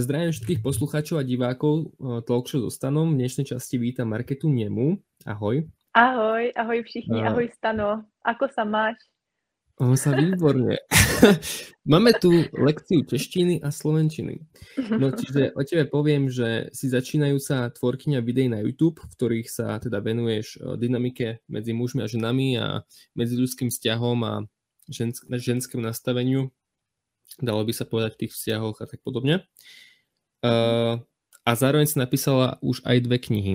[0.00, 1.92] Zdravím všetkých poslucháčov a divákov
[2.24, 3.12] Talkshow dostanom.
[3.12, 4.96] V dnešnej časti vítam Marketu Nemu.
[5.28, 5.68] Ahoj.
[5.92, 8.08] Ahoj, ahoj všichni, ahoj Stano.
[8.24, 8.96] Ako sa máš?
[9.76, 10.80] On sa výborne.
[11.92, 14.40] Máme tu lekciu češtiny a slovenčiny.
[14.88, 19.76] No čiže o tebe poviem, že si začínajúca tvorkyňa videí na YouTube, v ktorých sa
[19.84, 24.48] teda venuješ dynamike medzi mužmi a ženami a medzi ľudským vzťahom a
[24.88, 26.48] žensk- ženskému nastaveniu
[27.38, 29.46] dalo by sa povedať v tých vzťahoch a tak podobne.
[30.40, 31.00] Uh,
[31.44, 33.54] a zároveň si napísala už aj dve knihy.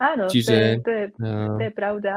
[0.00, 2.14] Áno, Čiže, to, je, to, je, uh, to je pravda.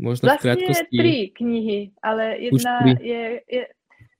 [0.00, 0.98] Možno vlastně v krátkosti...
[0.98, 3.66] tři knihy, ale jedna, je, je,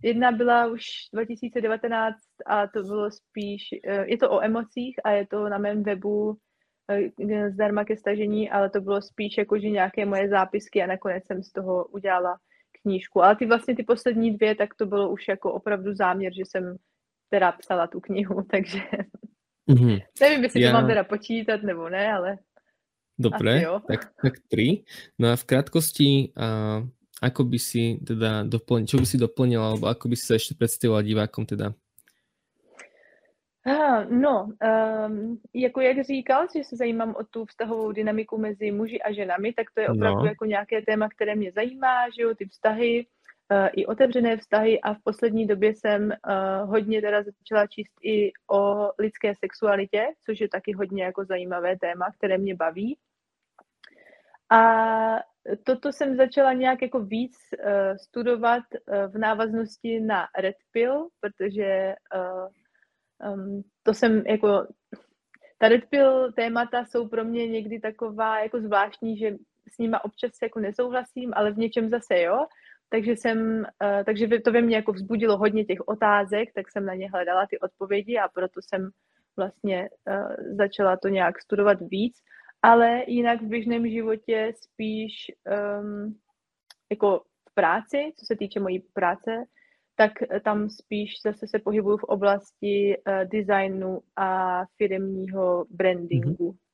[0.02, 0.82] jedna byla už
[1.14, 5.82] 2019 a to bylo spíš, eh, je to o emocích a je to na mém
[5.82, 6.36] webu
[6.90, 11.26] eh, zdarma ke stažení, ale to bylo spíš jako, že nějaké moje zápisky a nakonec
[11.26, 12.36] jsem z toho udělala
[12.82, 13.22] knížku.
[13.22, 16.76] Ale ty vlastně ty poslední dvě, tak to bylo už jako opravdu záměr, že jsem
[17.30, 18.82] teda psala tu knihu, takže
[19.70, 19.98] mm-hmm.
[20.20, 20.70] nevím, jestli Já...
[20.70, 22.38] to mám teda počítat nebo ne, ale
[23.20, 24.88] Dobre, tak, tak tri.
[25.20, 26.80] No a v krátkosti, a,
[27.20, 30.56] ako by si teda doplnil, čo by si doplnila, alebo ako by si sa ešte
[30.56, 31.76] predstavila divákom teda
[33.60, 39.02] Ah, no, um, jako jak říkal, že se zajímám o tu vztahovou dynamiku mezi muži
[39.02, 40.26] a ženami, tak to je opravdu no.
[40.26, 43.06] jako nějaké téma, které mě zajímá, že jo, ty vztahy,
[43.72, 48.90] i otevřené vztahy a v poslední době jsem uh, hodně teda začala číst i o
[48.98, 52.98] lidské sexualitě, což je taky hodně jako zajímavé téma, které mě baví.
[54.50, 54.60] A
[55.64, 61.94] toto jsem začala nějak jako víc uh, studovat uh, v návaznosti na Red Pill, protože
[62.14, 64.66] uh, um, to jsem jako,
[65.58, 69.36] ta Red Pill témata jsou pro mě někdy taková jako zvláštní, že
[69.68, 72.46] s nima občas jako nesouhlasím, ale v něčem zase jo.
[72.92, 76.94] Takže jsem, uh, takže to ve mně jako vzbudilo hodně těch otázek, tak jsem na
[76.94, 78.90] ně hledala ty odpovědi a proto jsem
[79.36, 82.16] vlastně uh, začala to nějak studovat víc.
[82.62, 85.12] Ale jinak v běžném životě spíš
[85.80, 86.18] um,
[86.90, 89.44] jako v práci, co se týče mojí práce,
[89.96, 90.12] tak
[90.44, 96.50] tam spíš zase se pohybuju v oblasti uh, designu a firmního brandingu.
[96.50, 96.69] Mm-hmm.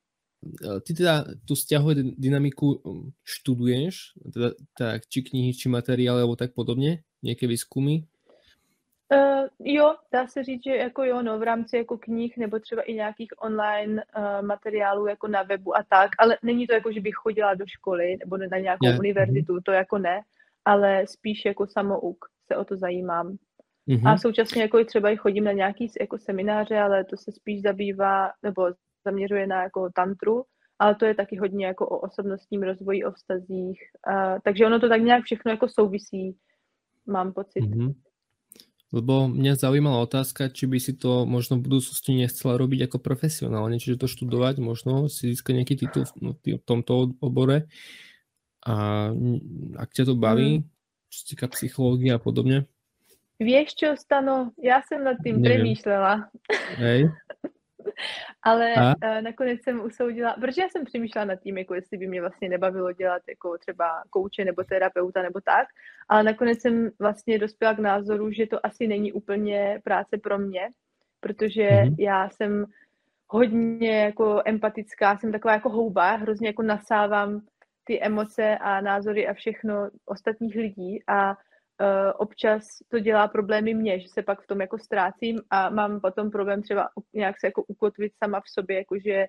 [0.87, 6.55] Ty teda tu vzťahovú dynamiku um, študuješ, teda, tak, či knihy, či materiály, alebo tak
[6.55, 8.07] podobně, nějaké výzkumy?
[9.15, 12.83] Uh, jo, dá se říct, že jako jo, no, v rámci jako knih nebo třeba
[12.83, 17.01] i nějakých online uh, materiálů jako na webu a tak, ale není to jako, že
[17.01, 18.99] bych chodila do školy nebo na nějakou yeah.
[18.99, 19.63] univerzitu, mm-hmm.
[19.63, 20.21] to jako ne,
[20.65, 23.37] ale spíš jako samouk se o to zajímám.
[23.89, 24.09] Mm-hmm.
[24.09, 27.63] A současně jako i třeba i chodím na nějaký jako semináře, ale to se spíš
[27.63, 28.71] zabývá nebo
[29.07, 30.45] zaměřuje na jako tantru,
[30.79, 33.81] ale to je taky hodně jako o osobnostním rozvoji, o vztazích.
[34.03, 36.37] Uh, takže ono to tak nějak všechno jako souvisí,
[37.07, 37.63] mám pocit.
[37.63, 37.95] Mm-hmm.
[38.93, 43.83] Lebo mňa zaujímala otázka, či by si to možno v budúcnosti nechcela robiť ako profesionálne,
[43.83, 47.67] čiže to študovať, možno si získať nejaký titul v tomto obore.
[48.63, 49.11] A
[49.75, 50.77] ak ťa to baví, mm
[51.17, 52.65] čo se týká psychológie a podobně?
[53.41, 55.59] Víš čo, Stano, já jsem nad tím Nevím.
[55.59, 56.31] přemýšlela.
[56.77, 57.11] Hej.
[58.43, 58.87] Ale a?
[58.89, 62.49] Uh, nakonec jsem usoudila, protože já jsem přemýšlela nad tím, jako jestli by mě vlastně
[62.49, 65.69] nebavilo dělat jako třeba kouče nebo terapeuta nebo tak,
[66.09, 70.69] ale nakonec jsem vlastně dospěla k názoru, že to asi není úplně práce pro mě,
[71.21, 71.95] protože mm-hmm.
[71.99, 72.67] já jsem
[73.29, 77.41] hodně jako empatická, jsem taková jako houba, hrozně jako nasávám
[77.85, 81.37] ty emoce a názory a všechno ostatních lidí a
[81.81, 86.01] uh, občas to dělá problémy mě, že se pak v tom jako ztrácím a mám
[86.01, 89.27] potom problém třeba nějak se jako ukotvit sama v sobě, jakože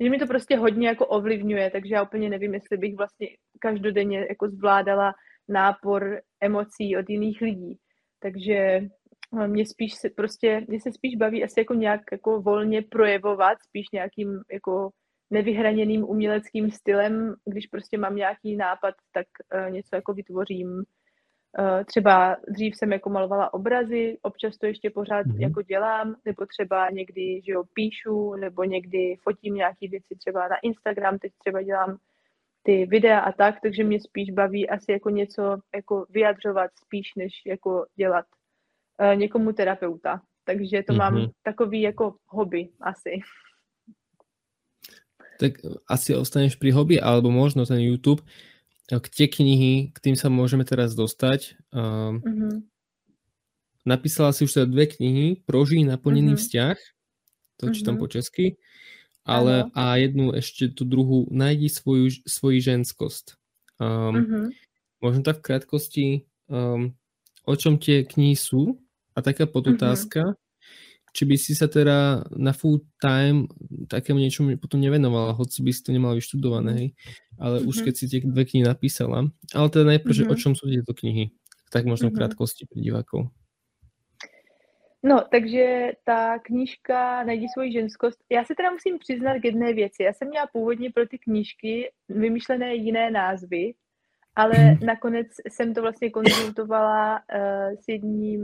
[0.00, 3.28] že mi to prostě hodně jako ovlivňuje, takže já úplně nevím, jestli bych vlastně
[3.60, 5.12] každodenně jako zvládala
[5.48, 7.78] nápor emocí od jiných lidí.
[8.20, 12.82] Takže eh, mě spíš se prostě, mě se spíš baví asi jako nějak jako volně
[12.82, 14.90] projevovat, spíš nějakým jako
[15.30, 20.82] nevyhraněným uměleckým stylem, když prostě mám nějaký nápad, tak uh, něco jako vytvořím.
[21.58, 25.40] Uh, třeba dřív jsem jako malovala obrazy, občas to ještě pořád mm-hmm.
[25.40, 30.56] jako dělám, nebo třeba někdy, že jo, píšu, nebo někdy fotím nějaké věci třeba na
[30.62, 31.98] Instagram, teď třeba dělám
[32.62, 37.32] ty videa a tak, takže mě spíš baví asi jako něco jako vyjadřovat spíš, než
[37.46, 38.26] jako dělat
[39.00, 40.20] uh, někomu terapeuta.
[40.44, 40.98] Takže to mm-hmm.
[40.98, 43.20] mám takový jako hobby asi
[45.42, 45.58] tak
[45.90, 48.22] asi ostaneš pri hobby, alebo možno ten YouTube.
[48.90, 51.54] K tie knihy, k tým sa môžeme teraz dostať.
[51.70, 52.54] Um, mm-hmm.
[53.86, 56.42] Napísala si už teda dve knihy, Prožij naplnený mm-hmm.
[56.42, 56.76] vzťah,
[57.58, 58.02] to čítam mm-hmm.
[58.02, 58.46] po česky,
[59.22, 59.74] ale ano.
[59.74, 63.38] a jednu ešte tú druhú, Najdi svoju, svoji ženskost.
[63.78, 64.44] Um, mm-hmm.
[65.02, 66.06] Možno tak v krátkosti,
[66.50, 66.94] um,
[67.46, 68.78] o čom tie knihy sú?
[69.14, 70.41] A taká podotázka, mm-hmm.
[71.12, 73.44] Či by si sa teda na full time
[73.88, 76.88] takému niečomu potom nevenovala, hoci by si to nemala vyštudované, hej.
[77.36, 77.70] Ale mm-hmm.
[77.70, 77.84] už mhm.
[77.84, 79.28] keď si tie dve knihy napísala.
[79.52, 80.28] Ale teda najprv, mm-hmm.
[80.28, 80.42] že o mhm.
[80.42, 81.36] čom sú tieto knihy?
[81.68, 82.18] Tak možno mm-hmm.
[82.18, 83.28] krátkosti pre divákov.
[85.02, 88.18] No, takže ta knížka Najdi svoji ženskost.
[88.30, 90.02] Já se teda musím přiznat k jedné věci.
[90.02, 93.74] Já jsem měla původně pro ty knížky vymyšlené jiné názvy,
[94.36, 98.42] ale nakonec jsem to vlastně konzultovala uh, s jedním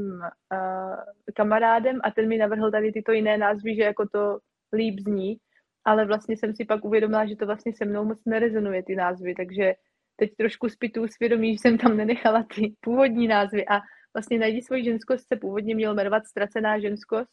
[0.53, 0.97] uh,
[1.35, 4.39] kamarádem a ten mi navrhl tady tyto jiné názvy, že jako to
[4.73, 5.37] líp zní,
[5.85, 9.35] ale vlastně jsem si pak uvědomila, že to vlastně se mnou moc nerezonuje ty názvy,
[9.35, 9.75] takže
[10.17, 13.81] teď trošku zpětu svědomí, že jsem tam nenechala ty původní názvy a
[14.15, 17.31] vlastně Najdi svoji ženskost se původně měl jmenovat Ztracená ženskost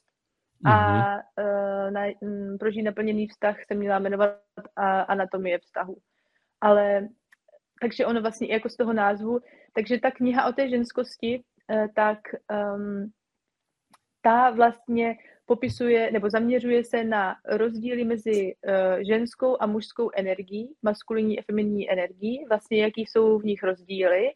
[0.65, 1.21] a mm-hmm.
[1.39, 4.39] uh, na, um, prožít naplněný vztah se měla jmenovat
[4.75, 5.95] a, Anatomie vztahu.
[6.61, 7.07] Ale
[7.81, 9.39] takže ono vlastně jako z toho názvu,
[9.73, 12.19] takže ta kniha o té ženskosti, uh, tak
[12.75, 13.11] um,
[14.21, 21.39] ta vlastně popisuje nebo zaměřuje se na rozdíly mezi uh, ženskou a mužskou energií, maskulinní
[21.39, 24.31] a feminní energií, vlastně jaký jsou v nich rozdíly,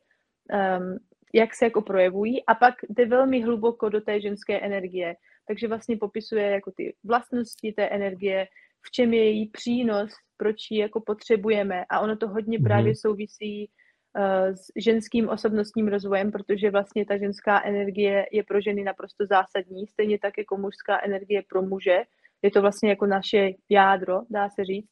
[0.80, 0.98] um,
[1.34, 5.16] jak se jako projevují a pak jde velmi hluboko do té ženské energie.
[5.48, 8.48] Takže vlastně popisuje jako ty vlastnosti té energie,
[8.88, 12.64] v čem je její přínos, proč ji jako potřebujeme a ono to hodně mm-hmm.
[12.64, 13.70] právě souvisí
[14.18, 19.88] uh, s ženským osobnostním rozvojem, protože vlastně ta ženská energie je pro ženy naprosto zásadní,
[19.88, 21.98] stejně tak jako mužská energie pro muže.
[22.42, 24.90] Je to vlastně jako naše jádro, dá se říct.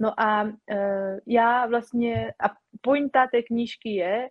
[0.00, 2.46] No a uh, já vlastně, a
[2.80, 4.28] pointa té knížky je,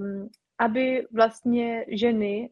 [0.00, 0.28] um,
[0.58, 2.50] aby vlastně ženy,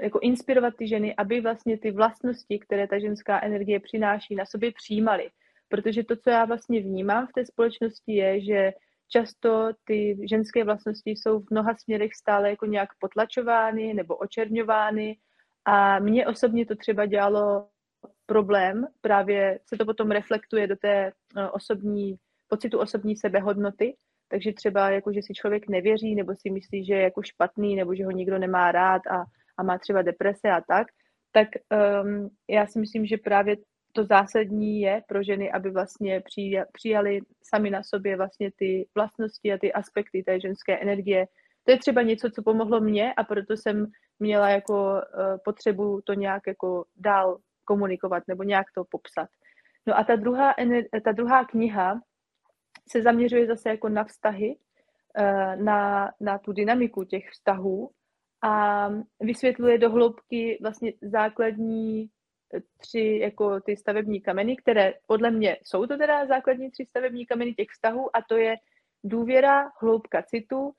[0.00, 4.72] jako inspirovat ty ženy, aby vlastně ty vlastnosti, které ta ženská energie přináší, na sobě
[4.72, 5.30] přijímaly.
[5.68, 8.72] Protože to, co já vlastně vnímám v té společnosti, je, že
[9.08, 15.16] často ty ženské vlastnosti jsou v mnoha směrech stále jako nějak potlačovány nebo očerňovány
[15.64, 17.68] a mně osobně to třeba dělalo
[18.26, 22.16] problém, právě se to potom reflektuje do té eh, osobní,
[22.48, 23.96] pocitu osobní sebehodnoty,
[24.28, 27.94] takže třeba jako, že si člověk nevěří nebo si myslí, že je jako špatný nebo
[27.94, 29.24] že ho nikdo nemá rád a,
[29.56, 30.86] a má třeba deprese a tak,
[31.32, 31.48] tak
[32.02, 33.56] um, já si myslím, že právě
[33.92, 36.22] to zásadní je pro ženy, aby vlastně
[36.72, 41.26] přijali sami na sobě vlastně ty vlastnosti a ty aspekty té ženské energie.
[41.64, 43.86] To je třeba něco, co pomohlo mně a proto jsem
[44.18, 45.00] měla jako uh,
[45.44, 49.28] potřebu to nějak jako dál komunikovat nebo nějak to popsat.
[49.86, 50.54] No a ta druhá,
[51.04, 52.00] ta druhá kniha,
[52.88, 54.56] se zaměřuje zase jako na vztahy,
[55.16, 57.90] eh, na, na tu dynamiku těch vztahů
[58.44, 58.88] a
[59.20, 62.02] vysvětluje do hloubky vlastně základní
[62.54, 67.26] eh, tři jako ty stavební kameny, které podle mě jsou to teda základní tři stavební
[67.26, 68.56] kameny těch vztahů a to je
[69.04, 70.72] důvěra, hloubka citu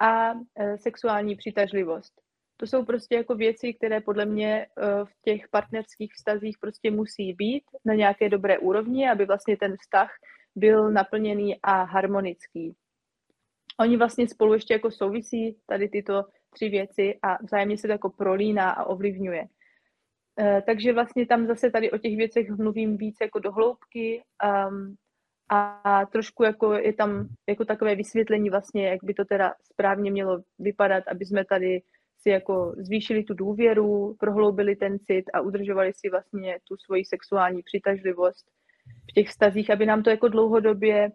[0.00, 2.12] a e, sexuální přitažlivost.
[2.56, 4.66] To jsou prostě jako věci, které podle mě e,
[5.04, 10.10] v těch partnerských vztazích prostě musí být na nějaké dobré úrovni, aby vlastně ten vztah
[10.56, 12.76] byl naplněný a harmonický.
[13.80, 16.24] Oni vlastně spolu ještě jako souvisí tady tyto
[16.54, 19.44] tři věci a vzájemně se to jako prolíná a ovlivňuje.
[20.40, 24.22] E, takže vlastně tam zase tady o těch věcech mluvím víc jako do hloubky
[24.68, 24.96] um,
[25.50, 30.42] a trošku jako je tam jako takové vysvětlení vlastně, jak by to teda správně mělo
[30.58, 31.82] vypadat, aby jsme tady
[32.20, 37.62] si jako zvýšili tu důvěru, prohloubili ten cit a udržovali si vlastně tu svoji sexuální
[37.62, 38.46] přitažlivost
[39.10, 41.12] v těch stazích, aby nám to jako dlouhodobě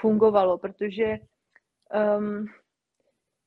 [0.00, 1.18] fungovalo, protože
[2.18, 2.46] um,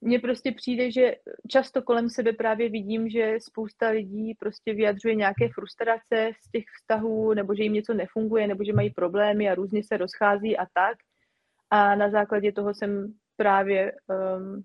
[0.02, 1.16] mně prostě přijde, že
[1.48, 7.34] často kolem sebe právě vidím, že spousta lidí prostě vyjadřuje nějaké frustrace z těch vztahů,
[7.34, 10.98] nebo že jim něco nefunguje, nebo že mají problémy a různě se rozchází a tak.
[11.70, 14.64] A na základě toho jsem právě um,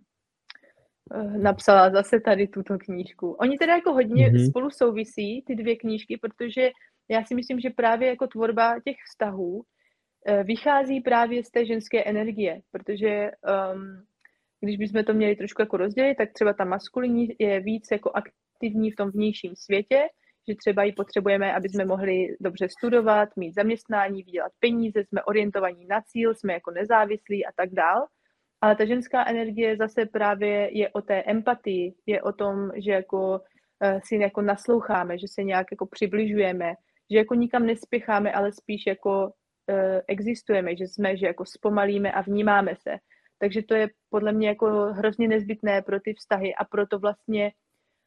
[1.43, 3.33] napsala zase tady tuto knížku.
[3.33, 4.49] Oni teda jako hodně mm-hmm.
[4.51, 6.71] spolu souvisí, ty dvě knížky, protože
[7.09, 9.63] já si myslím, že právě jako tvorba těch vztahů
[10.27, 13.31] eh, vychází právě z té ženské energie, protože
[13.75, 14.05] um,
[14.65, 18.91] když bychom to měli trošku jako rozdělit, tak třeba ta maskulinní je víc jako aktivní
[18.91, 20.03] v tom vnějším světě,
[20.49, 25.87] že třeba ji potřebujeme, aby jsme mohli dobře studovat, mít zaměstnání, vydělat peníze, jsme orientovaní
[25.87, 28.07] na cíl, jsme jako nezávislí a tak dál.
[28.61, 33.31] Ale ta ženská energie zase právě je o té empatii, je o tom, že jako
[33.31, 36.75] uh, si jako nasloucháme, že se nějak jako přibližujeme,
[37.11, 42.21] že jako nikam nespěcháme, ale spíš jako uh, existujeme, že jsme, že jako zpomalíme a
[42.21, 42.97] vnímáme se.
[43.45, 47.53] Takže to je podle mě jako hrozně nezbytné pro ty vztahy a proto vlastně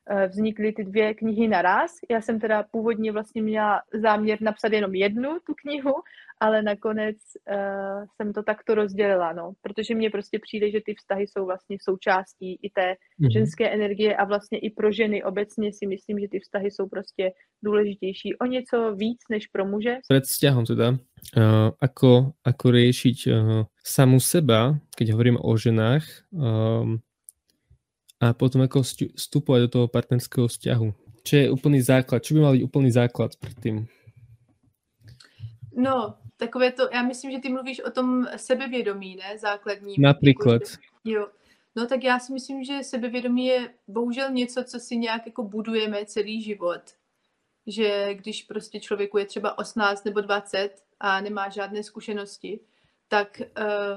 [0.09, 1.91] Eh, vznikly ty dvě knihy naraz.
[2.11, 5.93] Já jsem teda původně vlastně měla záměr napsat jenom jednu tu knihu,
[6.39, 11.27] ale nakonec uh, jsem to takto rozdělila, no, protože mně prostě přijde, že ty vztahy
[11.27, 13.31] jsou vlastně součástí i té mm-hmm.
[13.31, 17.31] ženské energie a vlastně i pro ženy obecně si myslím, že ty vztahy jsou prostě
[17.63, 19.95] důležitější o něco víc než pro muže.
[20.09, 20.91] Před vzťahom teda,
[21.35, 27.01] uh, ako, ako riešiť uh, samu seba, keď hovorím o ženách, um,
[28.17, 28.81] a potom ako
[29.13, 30.87] vstupovať do toho partnerského vzťahu.
[31.21, 32.23] Čo je úplný základ?
[32.23, 33.87] Čo by mal být úplný základ předtím?
[35.75, 39.37] No, takové to, já myslím, že ty mluvíš o tom sebevědomí, ne?
[39.37, 39.95] Základní.
[39.99, 40.61] Například.
[41.05, 41.27] Jo.
[41.75, 46.05] No tak já si myslím, že sebevědomí je bohužel něco, co si nějak jako budujeme
[46.05, 46.81] celý život.
[47.67, 52.59] Že když prostě člověku je třeba 18 nebo 20 a nemá žádné zkušenosti,
[53.07, 53.41] tak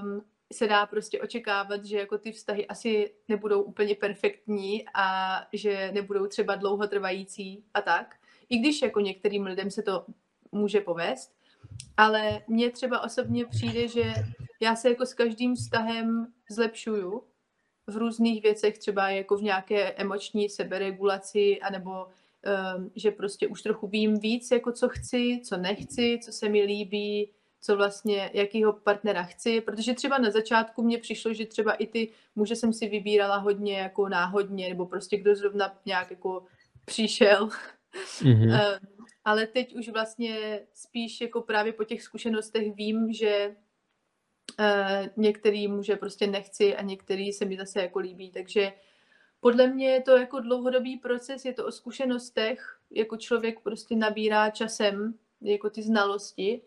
[0.02, 5.90] um, se dá prostě očekávat, že jako ty vztahy asi nebudou úplně perfektní a že
[5.94, 8.14] nebudou třeba dlouhotrvající a tak.
[8.48, 10.06] I když jako některým lidem se to
[10.52, 11.34] může povést,
[11.96, 14.14] ale mně třeba osobně přijde, že
[14.60, 17.24] já se jako s každým vztahem zlepšuju
[17.86, 22.06] v různých věcech, třeba jako v nějaké emoční seberegulaci, anebo
[22.96, 27.32] že prostě už trochu vím víc, jako co chci, co nechci, co se mi líbí,
[27.60, 32.12] co vlastně, jakýho partnera chci, protože třeba na začátku mně přišlo, že třeba i ty
[32.34, 36.44] muže jsem si vybírala hodně jako náhodně, nebo prostě kdo zrovna nějak jako
[36.84, 37.48] přišel.
[38.22, 38.78] Mm-hmm.
[39.24, 43.56] Ale teď už vlastně spíš jako právě po těch zkušenostech vím, že
[44.60, 48.72] uh, některý muže prostě nechci a některý se mi zase jako líbí, takže
[49.40, 54.50] podle mě je to jako dlouhodobý proces, je to o zkušenostech, jako člověk prostě nabírá
[54.50, 56.62] časem jako ty znalosti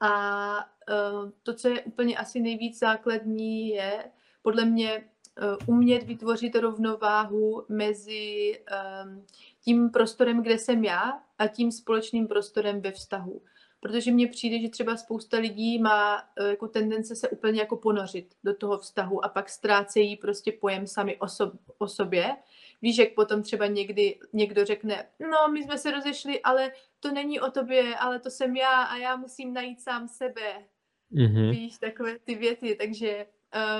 [0.00, 4.04] a uh, to, co je úplně asi nejvíc základní, je
[4.42, 5.04] podle mě
[5.42, 8.58] uh, umět vytvořit rovnováhu mezi
[9.04, 9.26] um,
[9.60, 13.42] tím prostorem, kde jsem já a tím společným prostorem ve vztahu.
[13.86, 18.34] Protože mně přijde, že třeba spousta lidí má uh, jako tendence se úplně jako ponořit
[18.44, 22.36] do toho vztahu a pak ztrácejí prostě pojem sami o, sob- o sobě
[22.82, 27.40] Víš, jak potom třeba někdy někdo řekne, no my jsme se rozešli, ale to není
[27.40, 30.64] o tobě, ale to jsem já a já musím najít sám sebe.
[31.12, 31.50] Mm-hmm.
[31.50, 33.26] Víš, takové ty věty, takže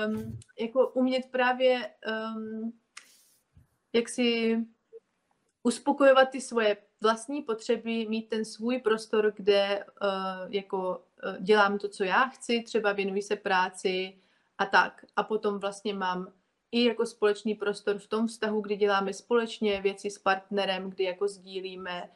[0.07, 1.91] um, jako umět právě
[2.35, 2.73] um,
[3.93, 4.57] jak si
[5.63, 11.87] uspokojovat ty svoje vlastní potřeby, mít ten svůj prostor, kde uh, jako uh, dělám to,
[11.87, 14.17] co já chci, třeba věnuji se práci
[14.57, 15.05] a tak.
[15.15, 16.27] A potom vlastně mám
[16.71, 21.27] i jako společný prostor v tom vztahu, kdy děláme společně věci s partnerem, kdy jako
[21.27, 22.09] sdílíme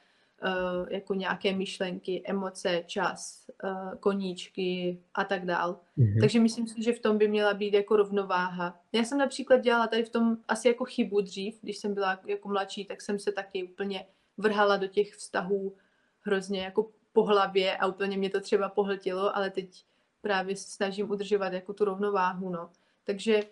[0.44, 5.80] uh, jako nějaké myšlenky, emoce, čas, uh, koníčky a tak dál.
[5.98, 6.20] Mm-hmm.
[6.20, 8.80] Takže myslím si, že v tom by měla být jako rovnováha.
[8.92, 12.48] Já jsem například dělala tady v tom asi jako chybu dřív, když jsem byla jako
[12.48, 14.06] mladší, tak jsem se taky úplně
[14.38, 15.76] vrhala do těch vztahů
[16.22, 19.86] hrozně jako po hlavě a úplně mě to třeba pohltilo, ale teď
[20.22, 22.70] právě se snažím udržovat jako tu rovnováhu, no.
[23.04, 23.44] Takže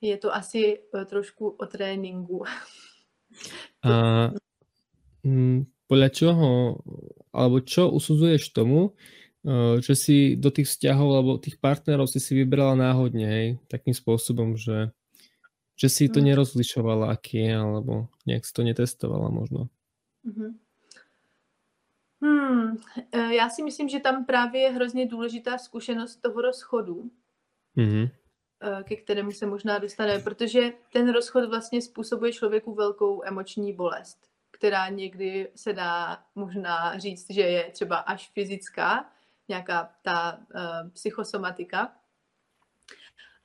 [0.00, 2.44] je to asi eh, trošku o tréninku.
[3.84, 3.90] A
[5.24, 6.48] mm, podľa čoho,
[7.34, 12.36] alebo čo usudzuješ tomu, eh, že si do tých vzťahov alebo tých partnerov si si
[12.36, 14.92] vybrala náhodne, hej, takým spôsobom, že,
[15.74, 16.26] že si to mm.
[16.32, 17.92] nerozlišovala, aký je, alebo
[18.28, 19.72] nejak si to netestovala možno.
[20.26, 20.54] Mm-hmm.
[22.22, 22.76] Hmm,
[23.12, 27.10] eh, já si myslím, že tam právě je hrozně důležitá zkušenost toho rozchodu.
[27.76, 28.10] Mm-hmm.
[28.60, 34.18] Eh, ke kterému se možná dostane, protože ten rozchod vlastně způsobuje člověku velkou emoční bolest,
[34.50, 39.12] která někdy se dá možná říct, že je třeba až fyzická,
[39.48, 41.92] nějaká ta uh, psychosomatika.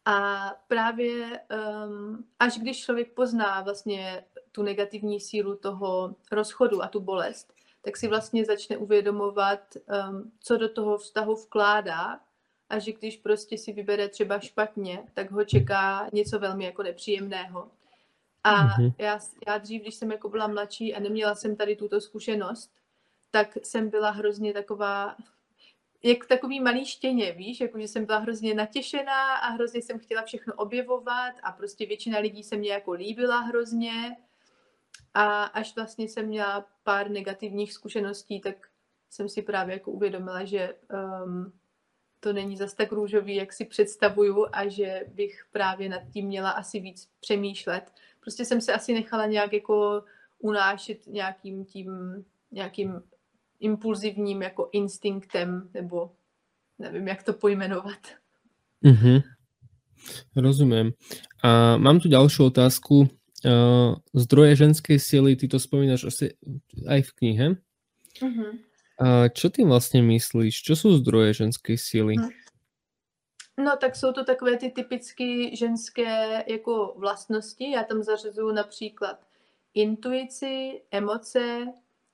[0.05, 1.39] A právě
[1.85, 7.97] um, až když člověk pozná vlastně tu negativní sílu toho rozchodu a tu bolest, tak
[7.97, 12.19] si vlastně začne uvědomovat, um, co do toho vztahu vkládá
[12.69, 17.71] a že když prostě si vybere třeba špatně, tak ho čeká něco velmi jako nepříjemného.
[18.43, 18.93] A mm-hmm.
[18.97, 22.71] já, já dřív, když jsem jako byla mladší a neměla jsem tady tuto zkušenost,
[23.31, 25.15] tak jsem byla hrozně taková,
[26.03, 30.21] jak takový malý štěně, víš, jako že jsem byla hrozně natěšená a hrozně jsem chtěla
[30.21, 34.17] všechno objevovat a prostě většina lidí se mě jako líbila hrozně
[35.13, 38.55] a až vlastně jsem měla pár negativních zkušeností, tak
[39.09, 40.75] jsem si právě jako uvědomila, že
[41.23, 41.53] um,
[42.19, 46.49] to není zas tak růžový, jak si představuju a že bych právě nad tím měla
[46.49, 47.91] asi víc přemýšlet.
[48.19, 50.03] Prostě jsem se asi nechala nějak jako
[50.39, 51.91] unášet nějakým tím,
[52.51, 53.01] nějakým
[53.59, 56.11] impulzivním jako instinktem, nebo
[56.79, 57.99] nevím, jak to pojmenovat.
[58.83, 59.21] Mm-hmm.
[60.35, 60.91] Rozumím.
[61.43, 63.09] A mám tu další otázku.
[63.45, 66.33] Uh, zdroje ženskej síly, ty to spomínaš asi
[66.87, 67.47] aj v knihe.
[68.21, 68.59] Uh-huh.
[69.01, 70.61] Uh, čo ty vlastně myslíš?
[70.61, 72.15] Čo jsou zdroje ženské síly?
[72.15, 72.29] Uh-huh.
[73.57, 77.71] No, tak jsou to takové ty typicky ženské jako vlastnosti.
[77.71, 79.19] Já tam zařazuju například
[79.73, 81.67] intuici, emoce,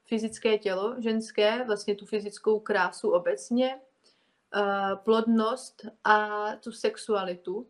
[0.06, 3.76] fyzické tělo ženské, vlastně tu fyzickou krásu obecně,
[4.56, 7.68] uh, plodnost a tu sexualitu.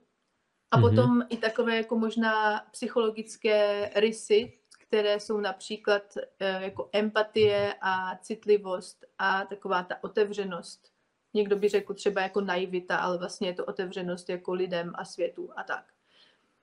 [0.72, 0.90] A mm-hmm.
[0.90, 4.54] potom i takové jako možná psychologické rysy,
[4.88, 10.92] které jsou například uh, jako empatie a citlivost a taková ta otevřenost.
[11.34, 15.50] Někdo by řekl třeba jako naivita, ale vlastně je to otevřenost jako lidem a světu
[15.56, 15.84] a tak.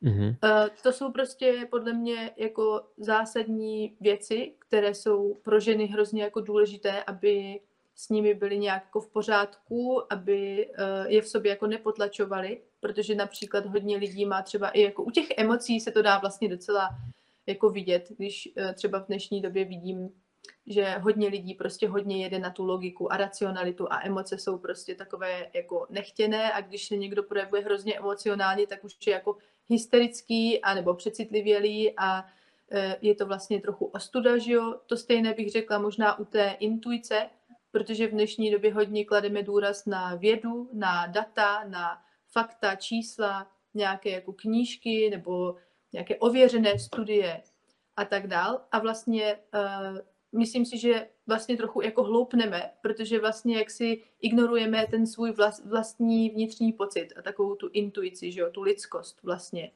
[0.03, 0.37] Mm-hmm.
[0.83, 7.03] To jsou prostě podle mě jako zásadní věci, které jsou pro ženy hrozně jako důležité,
[7.03, 7.61] aby
[7.95, 13.15] s nimi byly nějak jako v pořádku, aby uh, je v sobě jako nepotlačovali, protože
[13.15, 16.89] například hodně lidí má třeba i jako u těch emocí se to dá vlastně docela
[17.47, 20.11] jako vidět, když uh, třeba v dnešní době vidím
[20.67, 24.95] že hodně lidí prostě hodně jede na tu logiku a racionalitu a emoce jsou prostě
[24.95, 29.37] takové jako nechtěné a když se někdo projevuje hrozně emocionálně, tak už je jako
[29.69, 32.27] hysterický a nebo přecitlivělý a
[32.71, 34.75] e, je to vlastně trochu ostuda, že jo?
[34.87, 37.31] To stejné bych řekla možná u té intuice,
[37.71, 44.11] protože v dnešní době hodně klademe důraz na vědu, na data, na fakta, čísla, nějaké
[44.11, 45.57] jako knížky nebo
[45.93, 47.43] nějaké ověřené studie
[47.97, 48.61] a tak dál.
[48.73, 49.99] A vlastně uh,
[50.33, 55.67] myslím si, že vlastně trochu jako hloupneme, protože vlastně jak si ignorujeme ten svůj vlast,
[55.67, 59.71] vlastní vnitřní pocit a takovou tu intuici, že jo, tu lidskost vlastně.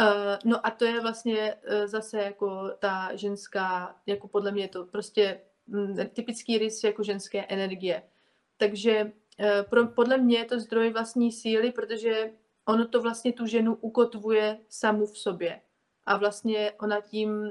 [0.00, 4.84] Uh, no a to je vlastně uh, zase jako ta ženská, jako podle mě to
[4.84, 8.02] prostě mm, typický rys jako ženské energie.
[8.56, 9.12] Takže
[9.70, 12.30] pro, podle mě je to zdroj vlastní síly, protože
[12.68, 15.60] ono to vlastně tu ženu ukotvuje samu v sobě.
[16.06, 17.50] A vlastně ona tím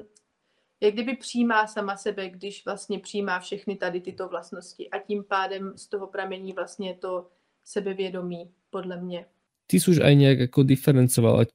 [0.82, 5.74] jak kdyby přijímá sama sebe, když vlastně přijímá všechny tady tyto vlastnosti a tím pádem
[5.76, 7.28] z toho pramení vlastně to
[7.66, 9.26] sebevědomí, podle mě.
[9.68, 11.46] Ty jsi už aj nějak jako diferencovala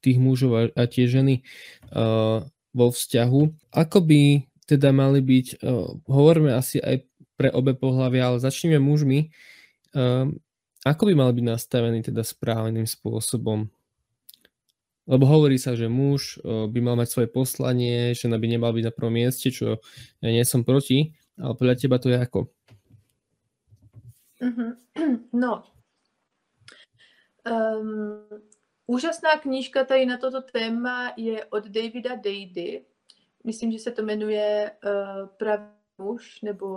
[0.00, 1.40] tých mužov a, tie ženy
[1.96, 3.72] uh, vo vzťahu.
[3.72, 9.18] Ako by teda mali byť, uh, hovoríme asi aj pre obe pohľavia, ale začneme mužmi.
[9.24, 9.59] Uh,
[10.84, 13.68] ako by mali byť nastavení teda správným spôsobom?
[15.10, 18.94] Lebo hovorí sa, že muž by mal mať svoje poslanie, žena by nemal byť na
[18.94, 19.82] prvom mieste, čo
[20.22, 22.40] ja nie som proti, ale podľa teba to je ako?
[24.40, 24.70] Mm-hmm.
[25.32, 25.62] No,
[27.46, 28.24] um,
[28.86, 32.84] úžasná knížka tady na toto téma je od Davida Dady.
[33.44, 35.64] Myslím, že se to jmenuje uh, Pravý
[35.98, 36.68] muž, nebo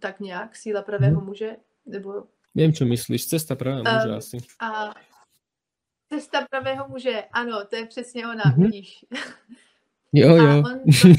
[0.00, 1.26] tak nějak, Síla pravého mm.
[1.26, 2.24] muže, nebo...
[2.54, 4.36] Vím, co myslíš, Cesta pravého muže um, asi.
[4.60, 4.94] A
[6.08, 8.62] Cesta pravého muže, ano, to je přesně ona, mm-hmm.
[8.62, 9.04] vidíš.
[10.12, 10.46] Jo, jo.
[10.46, 11.14] A on vlastně,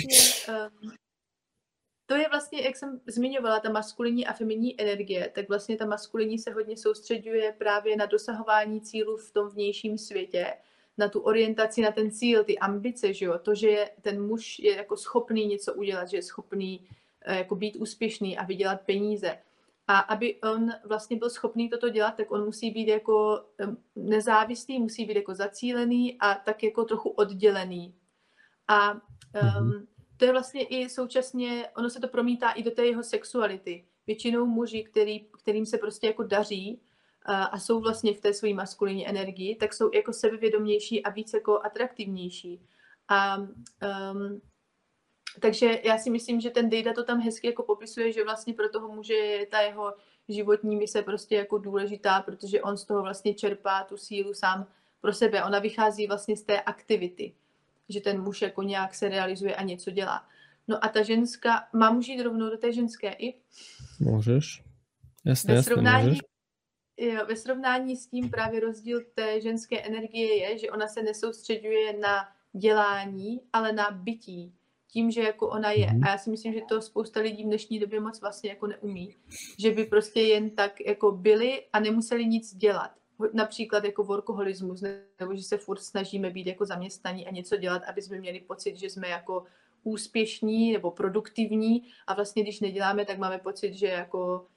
[0.84, 0.92] um,
[2.06, 6.40] to je vlastně, jak jsem zmiňovala, ta maskulinní a feminní energie, tak vlastně ta maskulinní
[6.40, 10.54] se hodně soustředuje právě na dosahování cílů v tom vnějším světě,
[10.98, 13.40] na tu orientaci na ten cíl, ty ambice, že jo?
[13.40, 16.80] to, že je, ten muž je jako schopný něco udělat, že je schopný
[17.28, 19.38] uh, jako být úspěšný a vydělat peníze.
[19.88, 23.46] A aby on vlastně byl schopný toto dělat, tak on musí být jako
[23.96, 27.96] nezávislý, musí být jako zacílený a tak jako trochu oddělený.
[28.68, 33.04] A um, to je vlastně i současně, ono se to promítá i do té jeho
[33.04, 33.86] sexuality.
[34.08, 36.82] Většinou muži, který, kterým se prostě jako daří
[37.26, 41.34] a, a jsou vlastně v té své maskulinní energii, tak jsou jako sebevědomější a víc
[41.34, 42.62] jako atraktivnější.
[43.08, 44.42] A um,
[45.40, 48.70] takže já si myslím, že ten Dejda to tam hezky jako popisuje, že vlastně pro
[48.70, 49.94] toho muže je ta jeho
[50.30, 54.68] životní mise prostě jako důležitá, protože on z toho vlastně čerpá tu sílu sám
[55.02, 55.44] pro sebe.
[55.44, 57.34] Ona vychází vlastně z té aktivity,
[57.90, 60.28] že ten muž jako nějak se realizuje a něco dělá.
[60.68, 63.34] No a ta ženská, mám už jít rovnou do té ženské i?
[64.00, 64.64] Můžeš.
[65.26, 66.22] Jasně, ve srovnání, jasně,
[66.98, 67.16] můžeš.
[67.16, 71.98] Jo, ve srovnání s tím právě rozdíl té ženské energie je, že ona se nesoustředuje
[72.00, 74.54] na dělání, ale na bytí
[74.96, 75.88] tím, že jako ona je.
[75.88, 76.04] Mhm.
[76.04, 79.16] A já si myslím, že to spousta lidí v dnešní době moc vlastně jako neumí.
[79.60, 82.92] Že by prostě jen tak jako byli a nemuseli nic dělat.
[83.34, 84.84] Například jako workoholismus,
[85.20, 88.76] nebo že se furt snažíme být jako zaměstnaní a něco dělat, aby jsme měli pocit,
[88.76, 89.44] že jsme jako
[89.84, 94.48] úspěšní nebo produktivní a vlastně když neděláme, tak máme pocit, že jako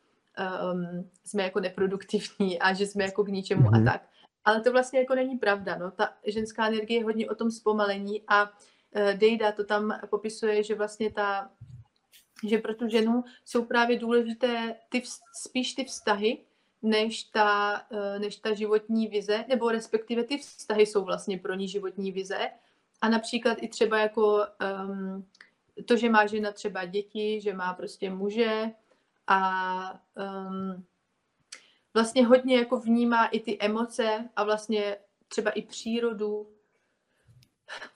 [0.73, 3.75] um, jsme jako neproduktivní a že jsme jako k ničemu mm-hmm.
[3.75, 3.85] a mhm.
[3.85, 4.09] tak.
[4.45, 5.77] Ale to vlastně jako není pravda.
[5.77, 5.91] No.
[5.91, 8.51] Ta ženská energie je hodně o tom zpomalení a
[9.15, 11.51] Dejda to tam popisuje, že vlastně ta,
[12.45, 15.03] že pro tu ženu jsou právě důležité ty,
[15.35, 16.45] spíš ty vztahy,
[16.83, 21.69] než ta, eh, než ta životní vize, nebo respektive ty vztahy jsou vlastně pro ní
[21.69, 22.51] životní vize
[23.01, 24.47] a například i třeba jako
[24.89, 25.27] um,
[25.85, 28.71] to, že má žena třeba děti, že má prostě muže
[29.27, 30.85] a um,
[31.95, 34.97] vlastně hodně jako vnímá i ty emoce a vlastně
[35.29, 36.58] třeba i přírodu.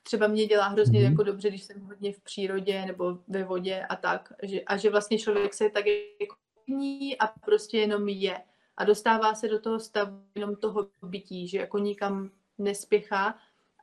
[0.02, 1.10] Třeba mě dělá hrozně mm-hmm.
[1.10, 4.32] jako dobře, když jsem hodně v přírodě nebo ve vodě a tak.
[4.42, 5.84] Že, a že vlastně člověk se tak
[6.20, 6.36] jako
[7.18, 8.42] a prostě jenom je.
[8.76, 13.38] A dostává se do toho stavu jenom toho bytí, že jako nikam nespěchá.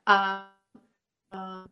[0.06, 0.48] A,
[1.30, 1.64] a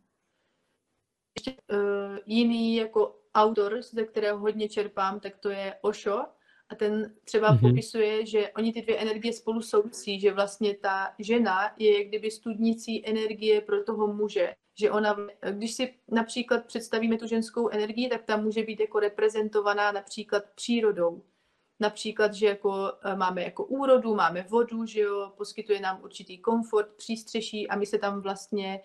[1.39, 6.27] ještě uh, jiný jako autor, ze kterého hodně čerpám, tak to je Osho,
[6.69, 7.61] a ten třeba mm-hmm.
[7.61, 12.31] popisuje, že oni ty dvě energie spolu souvisí, že vlastně ta žena je jak kdyby
[12.31, 14.55] studnicí energie pro toho muže.
[14.79, 15.17] Že ona,
[15.51, 21.23] když si například představíme tu ženskou energii, tak ta může být jako reprezentovaná například přírodou.
[21.81, 26.89] Například, že jako e, máme jako úrodu, máme vodu, že jo, poskytuje nám určitý komfort,
[26.97, 28.81] přístřeší a my se tam vlastně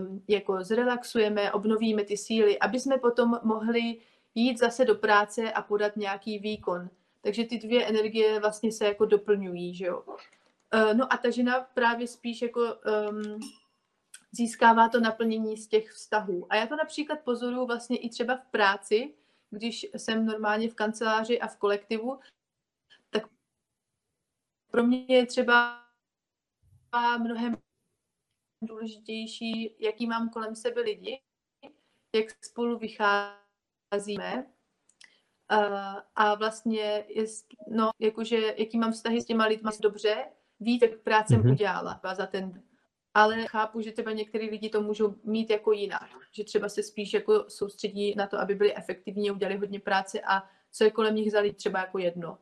[0.00, 3.96] um, jako zrelaxujeme, obnovíme ty síly, aby jsme potom mohli
[4.34, 6.88] jít zase do práce a podat nějaký výkon.
[7.24, 10.04] Takže ty dvě energie vlastně se jako doplňují, že jo.
[10.06, 13.40] Uh, no a ta žena právě spíš jako um,
[14.32, 16.46] získává to naplnění z těch vztahů.
[16.50, 19.14] A já to například pozoruju vlastně i třeba v práci,
[19.50, 22.20] když jsem normálně v kanceláři a v kolektivu,
[23.10, 23.22] tak
[24.70, 25.84] pro mě je třeba
[27.18, 27.56] mnohem
[28.62, 31.20] důležitější, jaký mám kolem sebe lidi,
[32.14, 34.53] jak spolu vycházíme
[35.52, 40.16] Uh, a vlastně, jest, no, jakože, jaký mám vztahy s těma lidma dobře,
[40.60, 41.52] ví, tak práce mm-hmm.
[41.52, 42.62] udělala za ten
[43.14, 47.14] ale chápu, že třeba některý lidi to můžou mít jako jinak, že třeba se spíš
[47.14, 51.32] jako soustředí na to, aby byli efektivní, udělali hodně práce a co je kolem nich
[51.32, 52.38] zalít třeba jako jedno.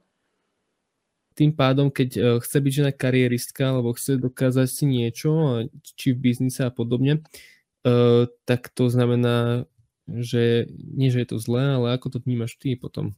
[1.35, 5.65] Tým pádom, keď uh, chce byť žena kariéristka alebo chce dokázať si niečo,
[5.97, 9.65] či v biznise a podobne, uh, tak to znamená
[10.09, 13.15] že nie, že je to zlé, ale ako to vnímaš ty potom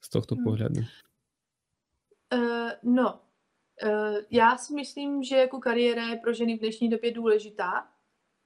[0.00, 0.44] z tohto hmm.
[0.44, 0.80] pohledu?
[2.32, 3.20] Uh, no,
[3.82, 7.88] uh, já si myslím, že jako kariéra je pro ženy v dnešní době důležitá.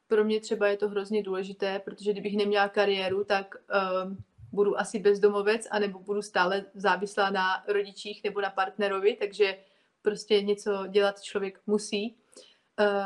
[0.08, 4.16] Pro mě třeba je to hrozně důležité, protože kdybych neměla kariéru, tak uh,
[4.52, 9.58] budu asi bezdomovec, anebo budu stále závislá na rodičích nebo na partnerovi, takže
[10.02, 12.16] prostě něco dělat člověk musí.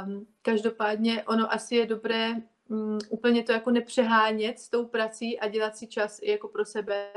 [0.04, 2.35] Um, každopádně ono asi je dobré
[2.70, 6.64] um, úplně to jako nepřehánět s tou prací a dělat si čas i jako pro
[6.64, 7.12] sebe,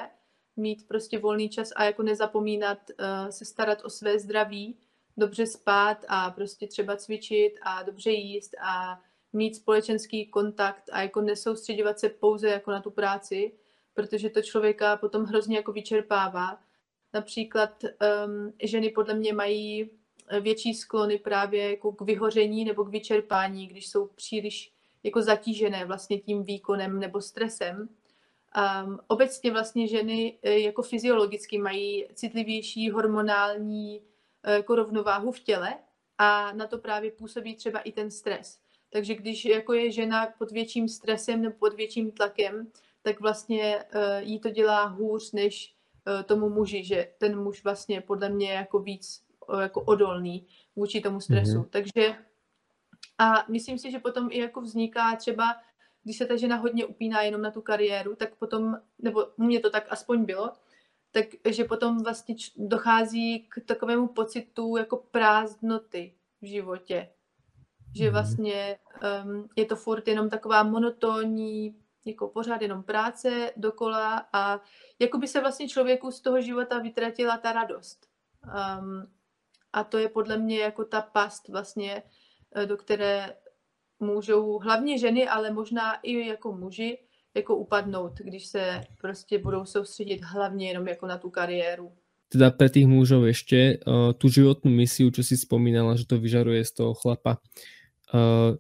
[0.56, 4.78] mít prostě volný čas a jako nezapomínat uh, se starat o své zdraví,
[5.18, 9.02] dobře spát a prostě třeba cvičit a dobře jíst a
[9.34, 13.52] mít společenský kontakt a jako nesoustředovat se pouze jako na tu práci,
[13.94, 16.60] protože to člověka potom hrozně jako vyčerpává.
[17.14, 19.90] Například um, ženy podle mě mají
[20.42, 26.20] větší sklony právě jako k vyhoření nebo k vyčerpání, když jsou příliš jako zatížené vlastně
[26.20, 27.90] tím výkonem nebo stresem.
[28.86, 34.02] Um, obecně vlastně ženy e, jako fyziologicky mají citlivější hormonální
[34.44, 35.74] e, jako rovnováhu v těle
[36.18, 38.60] a na to právě působí třeba i ten stres.
[38.90, 42.68] Takže když jako je žena pod větším stresem nebo pod větším tlakem,
[43.02, 45.76] tak vlastně uh, jí to dělá hůř než
[46.26, 49.24] tomu muži, že ten muž vlastně podle mě je jako víc
[49.62, 51.52] jako odolný vůči tomu stresu.
[51.52, 51.70] Mm-hmm.
[51.70, 52.16] Takže
[53.18, 55.56] a myslím si, že potom i jako vzniká třeba,
[56.04, 59.70] když se ta žena hodně upíná jenom na tu kariéru, tak potom, nebo mně to
[59.70, 60.52] tak aspoň bylo,
[61.44, 67.10] takže potom vlastně dochází k takovému pocitu jako prázdnoty v životě.
[67.96, 68.14] Že mhm.
[68.14, 68.78] vlastně
[69.26, 74.62] um, je to furt jenom taková monotónní, jako pořád jenom práce dokola a
[75.00, 78.08] jako by se vlastně člověku z toho života vytratila ta radost.
[78.44, 79.08] Um,
[79.74, 82.04] a to je podle mě jako ta past vlastně,
[82.66, 83.34] do které
[84.00, 86.98] můžou hlavně ženy, ale možná i jako muži
[87.36, 91.92] jako upadnout, když se prostě budou soustředit hlavně jenom jako na tu kariéru.
[92.34, 96.66] Teda pre tých mužov ešte uh, tú životnú misiu, čo si spomínala, že to vyžaruje
[96.66, 97.38] z toho chlapa.
[98.10, 98.58] Uh,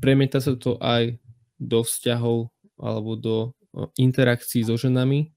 [0.00, 1.20] premieta sa to aj
[1.60, 2.48] do vzťahov
[2.80, 3.36] alebo do
[3.76, 5.28] uh, interakcií so ženami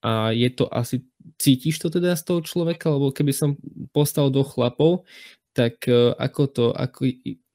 [0.00, 1.04] a je to asi,
[1.36, 3.60] cítiš to teda z toho človeka, lebo keby som
[3.92, 5.04] postal do chlapov,
[5.52, 7.10] tak uh, ako to, ako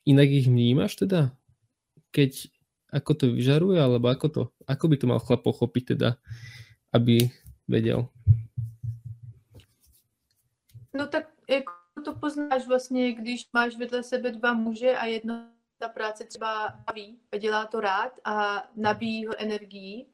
[0.06, 1.32] inak ich vnímaš teda?
[2.12, 2.48] Keď,
[2.92, 6.16] ako to vyžaruje, alebo ako to, ako by to mal chlap pochopiť teda,
[6.94, 7.28] aby
[7.68, 8.08] vedel?
[10.96, 11.72] No tak jako
[12.06, 17.20] to poznáš vlastně, když máš vedle sebe dva muže a jedno ta práce třeba baví,
[17.40, 20.08] dělá to rád a nabíjí ho energií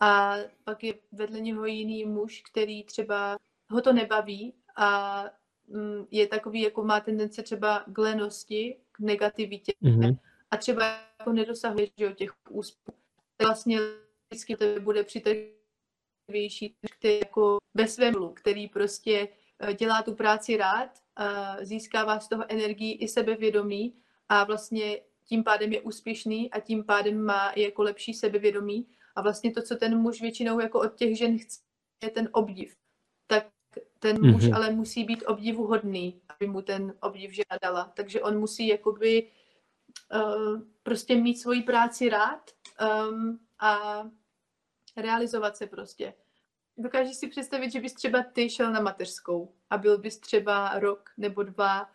[0.00, 3.36] a pak je vedle něho jiný muž, který třeba
[3.70, 5.24] ho to nebaví a
[6.10, 9.72] je takový, jako má tendence třeba k lenosti, k negativitě.
[9.82, 10.18] Mm-hmm.
[10.50, 10.84] a třeba
[11.18, 12.98] jako nedosahuješ že, těch úspěchů,
[13.36, 13.78] tak vlastně
[14.30, 19.28] vždycky to bude přitažlivější, který jako ve svém který prostě
[19.58, 20.90] eh, dělá tu práci rád,
[21.60, 23.94] získává z toho energii i sebevědomí
[24.28, 29.22] a vlastně tím pádem je úspěšný a tím pádem má i jako lepší sebevědomí a
[29.22, 31.60] vlastně to, co ten muž většinou jako od těch žen chce,
[32.02, 32.76] je ten obdiv.
[33.98, 34.32] Ten mm-hmm.
[34.32, 37.92] muž ale musí být obdivuhodný, aby mu ten obdiv žena dala.
[37.96, 39.30] Takže on musí jakoby
[40.14, 42.50] uh, prostě mít svoji práci rád
[43.10, 44.02] um, a
[44.96, 46.14] realizovat se prostě.
[46.76, 51.10] Dokážeš si představit, že bys třeba ty šel na mateřskou a byl bys třeba rok
[51.16, 51.88] nebo dva uh,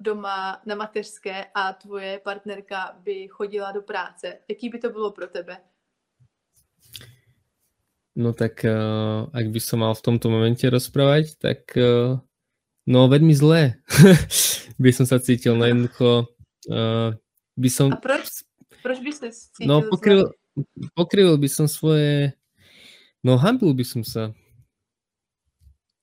[0.00, 4.38] doma na mateřské a tvoje partnerka by chodila do práce.
[4.48, 5.60] Jaký by to bylo pro tebe?
[8.14, 12.14] No tak uh, ak by som mal v tomto momente rozprávať, tak uh,
[12.86, 13.82] no veľmi zlé
[14.82, 15.58] by som sa cítil.
[15.58, 16.30] No jednoducho
[16.70, 17.10] uh,
[17.58, 17.90] by som...
[17.90, 18.46] A proč,
[18.86, 20.30] proč by sa cítil No pokryl,
[20.94, 22.30] pokryl by som svoje...
[23.26, 24.30] No hambil by som sa.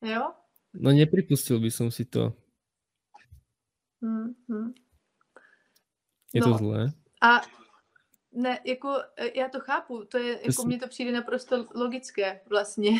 [0.04, 0.36] Jo?
[0.76, 2.36] No nepripustil by som si to.
[4.04, 4.65] Mm-hmm.
[6.34, 6.82] Je no, to zlé.
[7.21, 7.45] A
[8.34, 12.91] ne, jako e, já to chápu, to je, jako mně to přijde naprosto logické vlastně.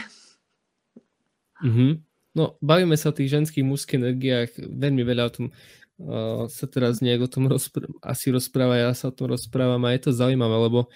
[1.64, 2.02] Mm-hmm.
[2.36, 7.04] No, bavíme sa o tých ženských mužských energiách, veľmi veľa o tom uh, sa teraz
[7.04, 10.72] nejak o tom rozpr- asi rozpráva, ja sa o tom rozprávam a je to zaujímavé,
[10.72, 10.88] lebo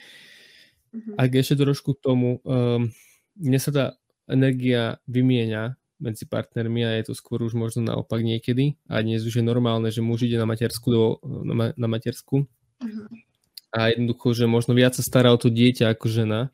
[0.95, 1.19] mm-hmm.
[1.19, 2.88] ak ešte trošku k tomu, um,
[3.36, 3.86] mne sa tá
[4.32, 9.43] energia vymieňa medzi partnermi a je to skôr už možno naopak niekedy a dnes už
[9.43, 12.48] je normálne, že muž ide na matersku, do, na, na matersku
[12.80, 13.35] mm-hmm
[13.75, 16.47] a jednoducho, že možno viac sa stará o to dieťa ako žena.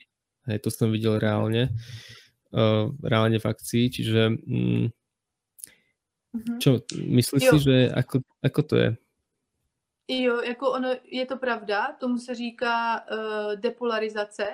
[0.49, 1.69] Hej, to som videl reálne.
[2.51, 4.91] Uh, reálne v akcii, čiže mm,
[6.36, 6.57] mm-hmm.
[6.60, 8.89] čo, myslíš si, že ako, ako to je?
[10.12, 14.51] Jo, jako ono, je to pravda, tomu se říká uh, depolarizace,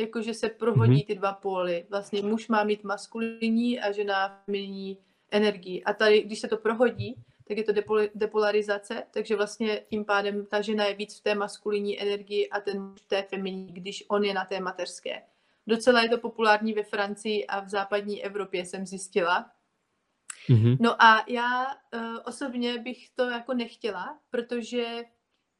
[0.00, 1.06] jakože se prohodí mm-hmm.
[1.06, 1.86] ty dva póly.
[1.90, 4.98] Vlastně muž má mít maskulinní a žena feminní
[5.30, 5.84] energii.
[5.84, 7.14] A tady, když se to prohodí,
[7.50, 7.72] tak je to
[8.14, 12.94] depolarizace, takže vlastně tím pádem ta žena je víc v té maskulinní energii a ten
[12.94, 15.22] v té feminní, když on je na té mateřské.
[15.66, 19.50] Docela je to populární ve Francii a v západní Evropě jsem zjistila.
[20.48, 20.76] Mm-hmm.
[20.80, 25.04] No a já uh, osobně bych to jako nechtěla, protože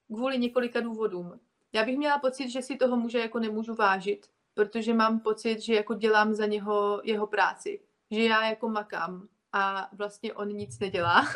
[0.07, 1.40] kvůli několika důvodům.
[1.72, 5.74] Já bych měla pocit, že si toho muže jako nemůžu vážit, protože mám pocit, že
[5.74, 7.81] jako dělám za něho jeho práci.
[8.11, 11.27] Že já jako makám a vlastně on nic nedělá.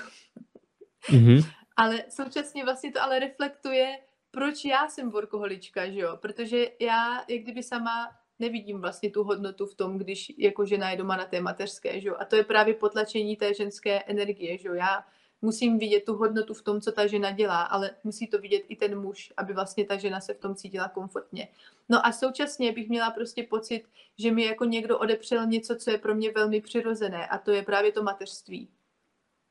[1.09, 1.51] Mm-hmm.
[1.77, 3.99] ale současně vlastně to ale reflektuje,
[4.31, 6.17] proč já jsem workoholička, že jo?
[6.17, 10.97] Protože já, jak kdyby sama nevidím vlastně tu hodnotu v tom, když jako žena je
[10.97, 12.17] doma na té mateřské, že jo?
[12.19, 14.75] A to je právě potlačení té ženské energie, že jo?
[14.75, 15.05] Já
[15.45, 18.77] musím vidět tu hodnotu v tom, co ta žena dělá, ale musí to vidět i
[18.77, 21.49] ten muž, aby vlastně ta žena se v tom cítila komfortně.
[21.89, 23.85] No a současně bych měla prostě pocit,
[24.19, 27.63] že mi jako někdo odepřel něco, co je pro mě velmi přirozené a to je
[27.63, 28.69] právě to mateřství.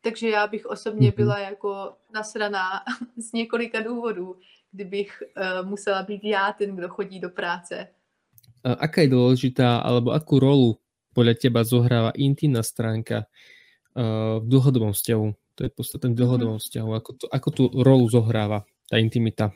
[0.01, 1.15] Takže já bych osobně mhm.
[1.15, 2.83] byla jako nasraná
[3.17, 4.35] z několika důvodů,
[4.71, 7.87] kdybych uh, musela být já ten, kdo chodí do práce.
[8.63, 10.79] A aká je dôležitá, alebo akú rolu
[11.11, 15.42] podľa teba zohráva intimná stránka uh, v dlhodobom vzťahu?
[15.55, 16.63] To je podstatné v dlhodobom mm.
[16.63, 16.89] vzťahu.
[16.93, 19.53] Ako, to, ako tu rolu zohráva ta intimita?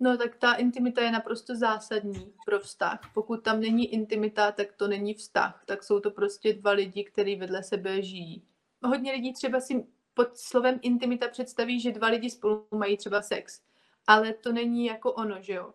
[0.00, 3.00] No tak ta intimita je naprosto zásadní pro vztah.
[3.14, 5.62] Pokud tam není intimita, tak to není vztah.
[5.66, 8.42] Tak jsou to prostě dva lidi, kteří vedle sebe žijí
[8.86, 13.60] hodně lidí třeba si pod slovem intimita představí, že dva lidi spolu mají třeba sex.
[14.06, 15.74] Ale to není jako ono, že jo.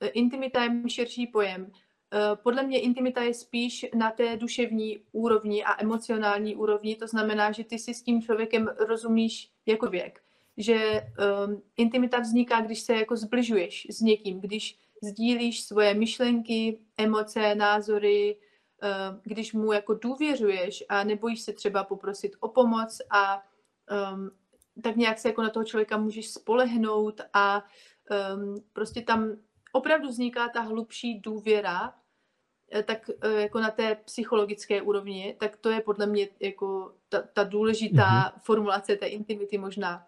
[0.00, 1.72] E, intimita je širší pojem.
[2.12, 7.52] E, podle mě intimita je spíš na té duševní úrovni a emocionální úrovni, to znamená,
[7.52, 10.22] že ty si s tím člověkem rozumíš jako věk.
[10.56, 11.02] Že
[11.46, 18.36] um, intimita vzniká, když se jako zbližuješ s někým, když sdílíš svoje myšlenky, emoce, názory,
[18.84, 23.42] Eh, když mu jako důvěřuješ a nebojíš se třeba poprosit o pomoc a
[24.14, 24.30] um,
[24.82, 27.64] tak nějak se jako na toho člověka můžeš spolehnout a
[28.34, 29.36] um, prostě tam
[29.72, 32.01] opravdu vzniká ta hlubší důvěra, eh,
[32.86, 37.44] tak eh, jako na té psychologické úrovni, tak to je podle mě jako ta, ta
[37.44, 38.40] důležitá mm-hmm.
[38.40, 40.06] formulace té intimity možná.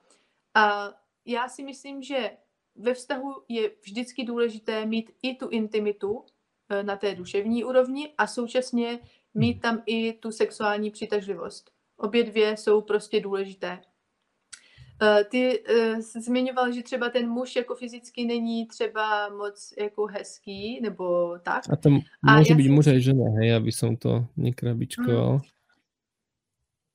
[0.55, 0.93] A
[1.25, 2.31] já si myslím, že
[2.77, 6.25] ve vztahu je vždycky důležité mít i tu intimitu,
[6.69, 8.99] Eh, na té duševní úrovni a současně
[9.35, 9.61] mít hmm.
[9.61, 11.71] tam i tu sexuální přitažlivost.
[11.97, 13.83] Obě dvě jsou prostě důležité.
[15.03, 20.81] Eh, ty uh, zmiňoval, že třeba ten muž jako fyzicky není třeba moc jako hezký,
[20.81, 21.65] nebo tak.
[21.71, 21.91] A to
[22.39, 25.31] může být muž a žena, hej, aby som to nekrabičkoval.
[25.31, 25.41] Hmm.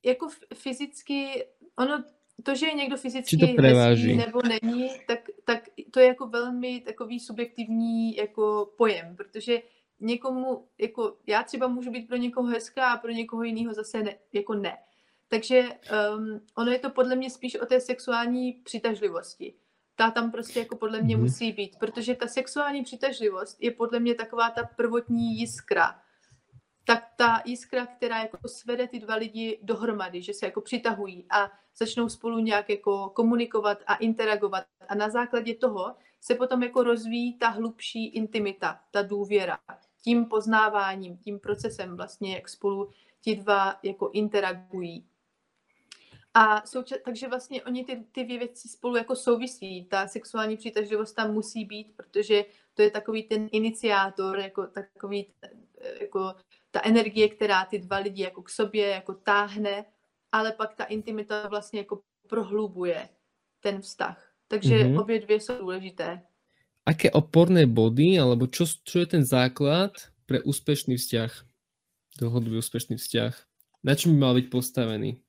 [0.06, 1.44] Jako fyzicky,
[1.76, 2.04] ono,
[2.44, 7.20] to, že je někdo fyzicky hezký nebo není, tak tak to je jako velmi takový
[7.20, 9.62] subjektivní jako pojem, protože
[10.00, 14.16] někomu, jako já třeba můžu být pro někoho hezká a pro někoho jiného zase ne,
[14.34, 14.78] jako ne.
[15.30, 19.54] Takže um, ono je to podle mě spíš o té sexuální přitažlivosti.
[19.96, 21.24] Ta tam prostě jako podle mě mm.
[21.24, 26.02] musí být, protože ta sexuální přitažlivost je podle mě taková ta prvotní jiskra.
[26.86, 31.52] Tak ta jiskra, která jako svede ty dva lidi dohromady, že se jako přitahují a
[31.78, 34.64] začnou spolu nějak jako komunikovat a interagovat.
[34.88, 39.60] A na základě toho se potom jako rozvíjí ta hlubší intimita, ta důvěra.
[40.04, 42.90] Tím poznáváním, tím procesem vlastně, jak spolu
[43.22, 45.09] ti dva jako interagují.
[46.34, 49.86] A souča- takže vlastně oni ty, ty dvě věci spolu jako souvisí.
[49.86, 55.26] Ta sexuální přitažlivost tam musí být, protože to je takový ten iniciátor, jako takový
[56.02, 56.36] jako
[56.72, 59.86] ta energie, která ty dva lidi jako k sobě jako táhne,
[60.32, 63.10] ale pak ta intimita vlastně jako prohlubuje
[63.60, 64.32] ten vztah.
[64.48, 65.02] Takže mm-hmm.
[65.02, 66.22] obě dvě jsou důležité.
[66.86, 69.94] Aké oporné body, alebo čo, čo je ten základ
[70.26, 71.46] pre úspešný vzťah?
[72.18, 73.34] Dlhodobý úspešný vzťah?
[73.86, 75.22] Na čem by mal být postavený?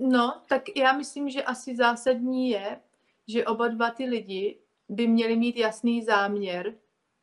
[0.00, 0.12] Hmm.
[0.12, 2.80] No, tak já myslím, že asi zásadní je,
[3.28, 4.58] že oba dva ty lidi
[4.88, 6.74] by měli mít jasný záměr,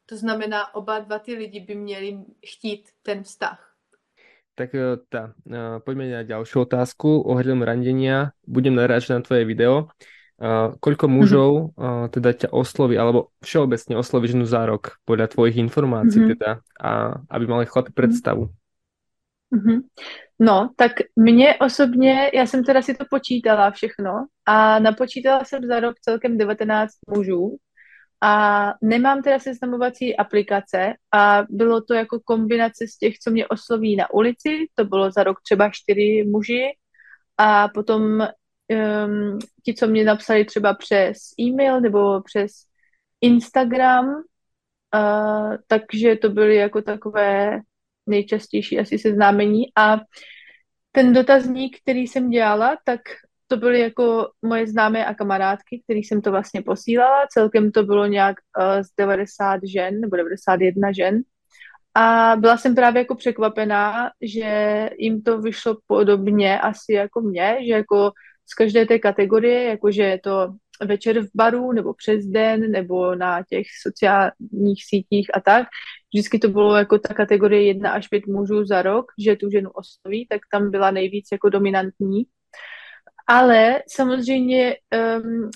[0.06, 3.74] to znamená, oba dva ty lidi by měli chtít ten vztah.
[4.58, 8.34] Tak eh, tá, uh, poďme na ďalšiu otázku ohľadom randenia.
[8.42, 9.94] Budem narážať na tvoje video.
[10.38, 11.14] Uh, koľko mhm.
[11.14, 11.82] mužov mm-hmm.
[11.82, 16.34] uh, teda ťa osloví, alebo všeobecne osloví ženu za rok, podľa tvojich informácií mm-hmm.
[16.38, 16.90] teda, a
[17.30, 17.98] aby mali chlapi mhm.
[17.98, 18.44] predstavu?
[19.54, 19.82] Mm-hmm.
[20.40, 25.80] No, tak mě osobně, já jsem teda si to počítala všechno a napočítala jsem za
[25.80, 27.58] rok celkem 19 mužů
[28.22, 33.96] a nemám teda seznamovací aplikace a bylo to jako kombinace z těch, co mě osloví
[33.96, 36.64] na ulici, to bylo za rok třeba čtyři muži
[37.38, 42.52] a potom um, ti, co mě napsali třeba přes e-mail nebo přes
[43.22, 44.08] Instagram,
[44.96, 47.62] uh, takže to byly jako takové
[48.08, 49.98] nejčastější asi seznámení a
[50.92, 53.02] ten dotazník, který jsem dělala, tak
[53.48, 57.28] to byly jako moje známé a kamarádky, který jsem to vlastně posílala.
[57.32, 61.22] Celkem to bylo nějak uh, z 90 žen nebo 91 žen.
[61.96, 67.74] A byla jsem právě jako překvapená, že jim to vyšlo podobně asi jako mě, že
[67.74, 68.12] jako
[68.50, 70.54] z každé té kategorie, jakože je to
[70.86, 75.68] večer v baru nebo přes den nebo na těch sociálních sítích a tak.
[76.14, 79.70] Vždycky to bylo jako ta kategorie jedna až pět mužů za rok, že tu ženu
[79.70, 82.24] osloví, tak tam byla nejvíc jako dominantní.
[83.28, 84.76] Ale samozřejmě
[85.24, 85.50] um,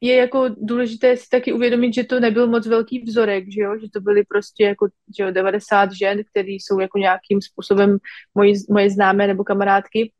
[0.00, 3.86] je jako důležité si taky uvědomit, že to nebyl moc velký vzorek, že jo, že
[3.92, 7.98] to byly prostě jako že jo, 90 žen, které jsou jako nějakým způsobem
[8.34, 10.12] moji, moje známé nebo kamarádky.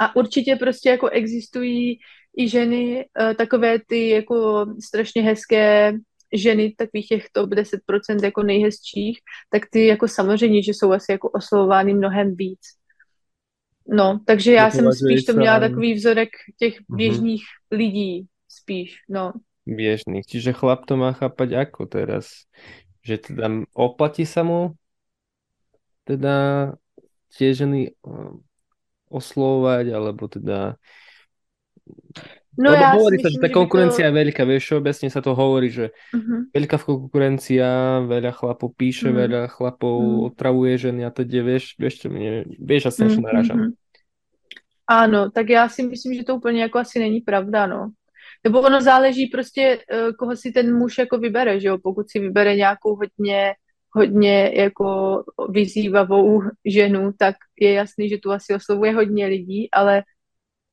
[0.00, 1.98] A určitě prostě jako existují
[2.38, 5.92] i ženy, uh, takové ty jako strašně hezké
[6.34, 9.18] ženy, takových těch top 10% jako nejhezčích,
[9.50, 12.60] tak ty jako samozřejmě, že jsou asi jako oslovovány mnohem víc.
[13.88, 16.96] No, takže já jsem spíš to měla takový vzorek těch mhm.
[16.96, 17.76] běžných mm-hmm.
[17.76, 19.32] lidí, spíš, no.
[19.66, 22.44] Běžných, čiže chlap to má chápať ako teraz?
[23.00, 24.76] Že teda oplatí sa mu
[26.04, 26.72] teda
[27.32, 27.96] tie ženy
[29.08, 30.76] oslovať, alebo teda
[32.58, 34.08] No Lebo ja hovorí sa, že tá konkurencia to...
[34.10, 36.54] je veľká, vieš, všeobecne sa to hovorí, že uh-huh.
[36.54, 37.66] veľká konkurencia,
[38.06, 39.20] veľa chlapov píše, uh-huh.
[39.26, 40.26] veľa chlapov uh-huh.
[40.30, 43.26] otravuje ženy a teď, vieš, vieš, čo mne, vieš, asi uh-huh.
[43.26, 43.58] narážam.
[43.58, 43.72] Uh-huh.
[44.86, 47.90] Ano, tak já si myslím, že to úplně jako asi není pravda, no.
[48.44, 52.18] Nebo ono záleží prostě, eh, koho si ten muž jako vybere, že jo, pokud si
[52.18, 53.52] vybere nějakou hodně,
[53.90, 55.18] hodně jako
[55.50, 60.02] vyzývavou ženu, tak je jasný, že tu asi oslovuje hodně lidí, ale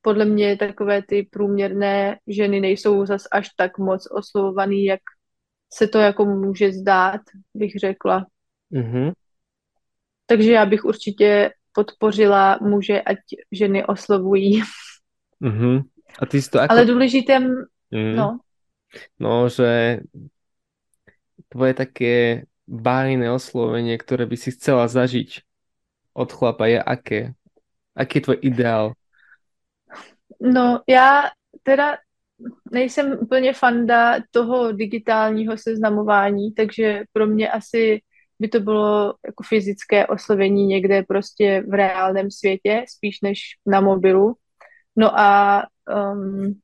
[0.01, 4.99] podle mě takové ty průměrné ženy nejsou zas až tak moc oslovovaný, jak
[5.73, 7.21] se to jako může zdát,
[7.53, 8.25] bych řekla.
[8.73, 9.13] Mm-hmm.
[10.25, 13.17] Takže já bych určitě podpořila muže, ať
[13.51, 14.63] ženy oslovují.
[15.41, 15.83] Mm-hmm.
[16.19, 16.71] A ty to jako...
[16.71, 17.41] Ale důležitým,
[17.91, 18.15] mm.
[18.15, 18.39] no.
[19.19, 19.99] No, že
[21.49, 25.43] tvoje také bájné oslovenie, ktoré by si chcela zažiť
[26.11, 27.21] od chlapa je aké?
[27.95, 28.85] Aký je tvoj ideál?
[30.41, 31.23] No, já
[31.63, 31.97] teda
[32.71, 38.01] nejsem úplně fanda toho digitálního seznamování, takže pro mě asi
[38.39, 44.35] by to bylo jako fyzické oslovení někde prostě v reálném světě, spíš než na mobilu.
[44.95, 45.63] No a
[46.13, 46.59] um,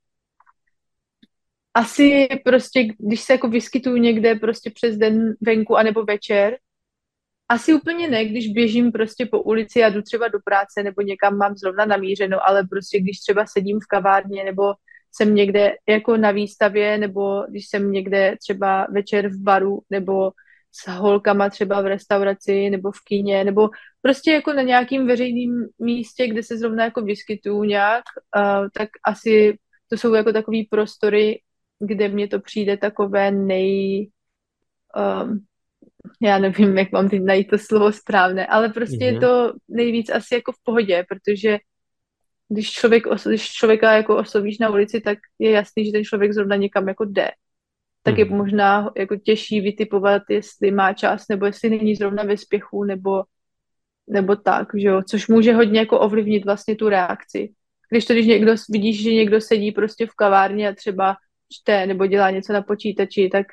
[1.74, 6.58] asi prostě, když se jako vyskytuju někde prostě přes den venku anebo večer,
[7.50, 11.38] asi úplně ne, když běžím prostě po ulici a jdu třeba do práce nebo někam
[11.38, 14.74] mám zrovna namířeno, ale prostě když třeba sedím v kavárně nebo
[15.12, 20.32] jsem někde jako na výstavě, nebo když jsem někde třeba večer v baru, nebo
[20.72, 23.70] s holkama třeba v restauraci, nebo v kíně, nebo
[24.02, 28.04] prostě jako na nějakým veřejným místě, kde se zrovna jako vyskytuju nějak,
[28.38, 29.58] uh, tak asi
[29.90, 31.42] to jsou jako takový prostory,
[31.80, 34.10] kde mně to přijde takové nej...
[35.24, 35.46] Um,
[36.22, 39.06] já nevím, jak mám teď najít to slovo správné, ale prostě mm-hmm.
[39.06, 39.22] je mhm.
[39.22, 41.58] to nejvíc asi jako v pohodě, protože
[42.50, 46.56] když, člověk, když člověka jako oslovíš na ulici, tak je jasný, že ten člověk zrovna
[46.56, 47.32] někam jako jde.
[48.04, 48.20] Tak mm-hmm.
[48.20, 48.38] je mhm.
[48.38, 53.24] možná jako těžší vytipovat, jestli má čas, nebo jestli není zrovna ve spěchu, nebo,
[54.08, 55.02] nebo tak, že jo?
[55.10, 57.54] což může hodně jako ovlivnit vlastně tu reakci.
[57.90, 61.16] Když to, když někdo vidíš, že někdo sedí prostě v kavárně a třeba
[61.54, 63.48] čte nebo dělá něco na počítači, tak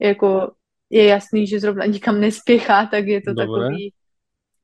[0.00, 0.52] jako
[0.90, 3.62] je jasný, že zrovna nikam nespěchá, tak je to Dobre.
[3.62, 3.92] takový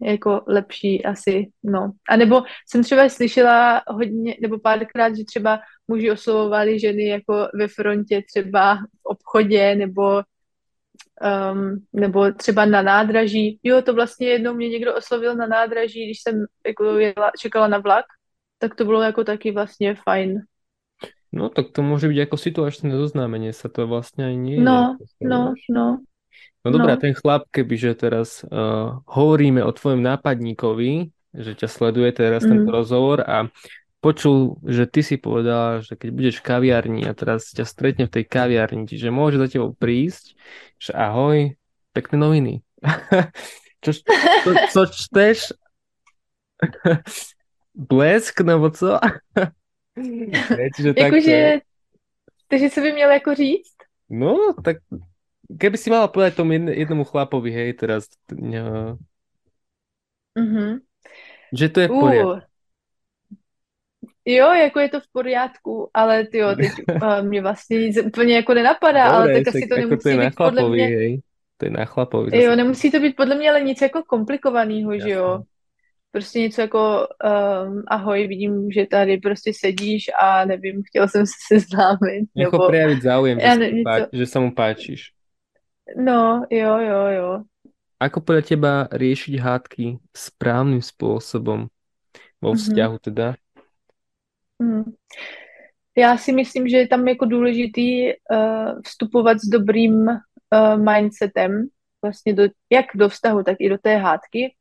[0.02, 1.92] jako lepší asi, no.
[2.08, 7.68] A nebo jsem třeba slyšela hodně, nebo párkrát, že třeba muži oslovovali ženy jako ve
[7.68, 10.22] frontě třeba v obchodě, nebo
[11.52, 13.58] um, nebo třeba na nádraží.
[13.62, 17.78] Jo, to vlastně jednou mě někdo oslovil na nádraží, když jsem jako jela, čekala na
[17.78, 18.04] vlak,
[18.58, 20.40] tak to bylo jako taky vlastně fajn.
[21.32, 26.00] No, tak to může být jako situačné zoznámení, se to vlastně ani No, no, no.
[26.62, 27.02] No dobré, no.
[27.02, 32.48] ten chlap, kebyže teraz uh, hovoríme o tvojom nápadníkovi, že ťa sleduje teraz mm.
[32.54, 33.50] tento rozhovor a
[33.98, 38.14] počul, že ty si povedala, že keď budeš v kaviarni a teraz ťa stretne v
[38.18, 40.34] tej kaviarni, čiže môže za tebou prísť,
[40.78, 41.54] že ahoj,
[41.94, 42.54] pekné noviny.
[43.82, 43.90] čo,
[44.42, 45.54] čo, čo čteš?
[47.90, 48.98] Blesk nebo co?
[50.76, 51.60] čiže Jakože,
[52.48, 53.76] takže co by měl jako říct?
[54.10, 54.76] No, tak
[55.58, 58.96] keby si mala povedať tomu jednomu chlapovi, hej, teraz, no,
[60.38, 60.72] mm-hmm.
[61.52, 61.92] že to je v.
[61.92, 62.40] Uh.
[64.22, 66.70] Jo, jako je to v pořádku, ale ty jo, teď
[67.02, 70.18] uh, mě vlastně nic úplně jako nenapadá, Dobre, ale tak asi to nemusí to je
[70.18, 70.86] být podle mě...
[70.86, 71.20] Hej.
[71.56, 72.30] To je na chlapovi.
[72.30, 72.42] Zase.
[72.42, 75.42] Jo, nemusí to být podle mě ale nic jako komplikovaného, že jo.
[76.12, 81.32] Prostě něco jako um, ahoj, vidím, že tady prostě sedíš a nevím, chtěl jsem se
[81.48, 82.28] seznámit.
[82.36, 82.66] Jako nebo...
[82.66, 83.96] prejavit záujem, že, pá...
[84.12, 85.14] že sa mu páčiš.
[85.96, 87.28] No, jo, jo, jo.
[88.02, 91.70] Ako podľa teba riešiť hádky správnym spôsobom
[92.42, 92.58] vo mhm.
[92.58, 93.06] vzťahu mm-hmm.
[93.06, 93.26] teda?
[94.62, 94.92] Mm.
[95.96, 101.68] Já si myslím, že je tam jako důležitý uh, vstupovat s dobrým uh, mindsetem,
[102.02, 104.54] vlastně do, jak do vztahu, tak i do té hádky.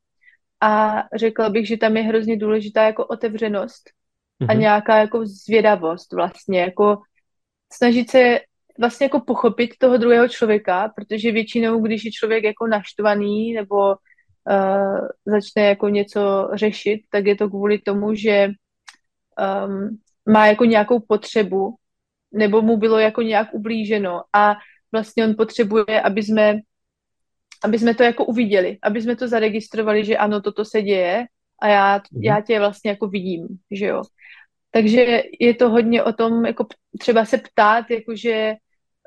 [0.61, 4.47] A řekla bych, že tam je hrozně důležitá jako otevřenost mm-hmm.
[4.49, 4.61] a mhm.
[4.61, 7.01] nějaká jako zvědavost vlastně, jako
[7.73, 8.39] snažit se
[8.79, 13.75] vlastně jako pochopit toho druhého člověka, protože většinou, když je člověk jako naštvaný nebo
[14.49, 18.49] uh, začne jako něco řešit, tak je to kvůli tomu, že
[19.67, 19.97] um,
[20.33, 21.75] má jako nějakou potřebu
[22.31, 24.55] nebo mu bylo jako nějak ublíženo a
[24.91, 26.59] vlastně on potřebuje, aby jsme,
[27.63, 31.25] aby jsme to jako uviděli, aby jsme to zaregistrovali, že ano, toto se děje
[31.61, 32.23] a já, mm.
[32.23, 34.01] já tě vlastně jako vidím, že jo.
[34.71, 36.65] Takže je to hodně o tom, jako
[36.99, 38.53] třeba se ptát, jakože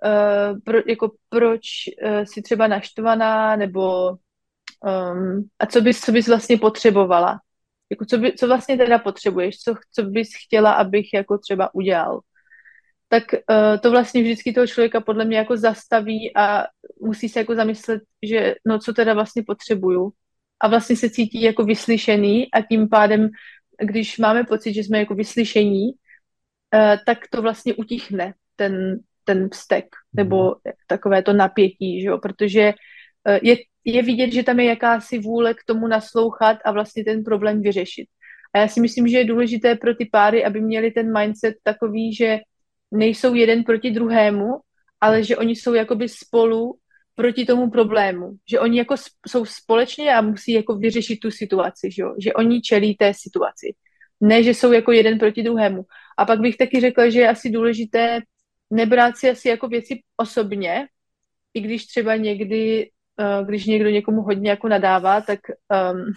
[0.04, 1.60] uh, pro, jako proč
[2.02, 7.40] uh, jsi třeba naštvaná, nebo um, a co bys, co bys vlastně potřebovala.
[7.90, 12.20] Jako co, by, co vlastně teda potřebuješ, co, co bys chtěla, abych jako třeba udělal.
[13.08, 16.64] Tak uh, to vlastně vždycky toho člověka podle mě jako zastaví a
[17.00, 20.12] musí se jako zamyslet, že no co teda vlastně potřebuju.
[20.60, 23.28] A vlastně se cítí jako vyslyšený a tím pádem,
[23.80, 29.84] když máme pocit, že jsme jako vyslyšení, uh, tak to vlastně utichne ten, ten vztek
[30.12, 30.74] nebo mhm.
[30.86, 32.18] takové to napětí, že jo?
[32.18, 32.72] protože
[33.28, 37.24] eh, je, je vidět, že tam je jakási vůle k tomu naslouchat a vlastně ten
[37.24, 38.08] problém vyřešit.
[38.54, 42.14] A já si myslím, že je důležité pro ty páry, aby měli ten mindset takový,
[42.14, 42.38] že
[42.90, 44.60] nejsou jeden proti druhému,
[45.00, 46.78] ale že oni jsou jakoby spolu
[47.14, 48.36] proti tomu problému.
[48.50, 48.94] Že oni jako
[49.28, 52.14] jsou společně a musí jako vyřešit tu situaci, že, jo?
[52.18, 53.74] že oni čelí té situaci.
[54.20, 55.84] Ne, že jsou jako jeden proti druhému.
[56.18, 58.20] A pak bych taky řekla, že je asi důležité
[58.70, 60.86] nebrát si asi jako věci osobně,
[61.54, 62.90] i když třeba někdy,
[63.20, 65.40] uh, když někdo někomu hodně jako nadává, tak
[65.92, 66.12] um,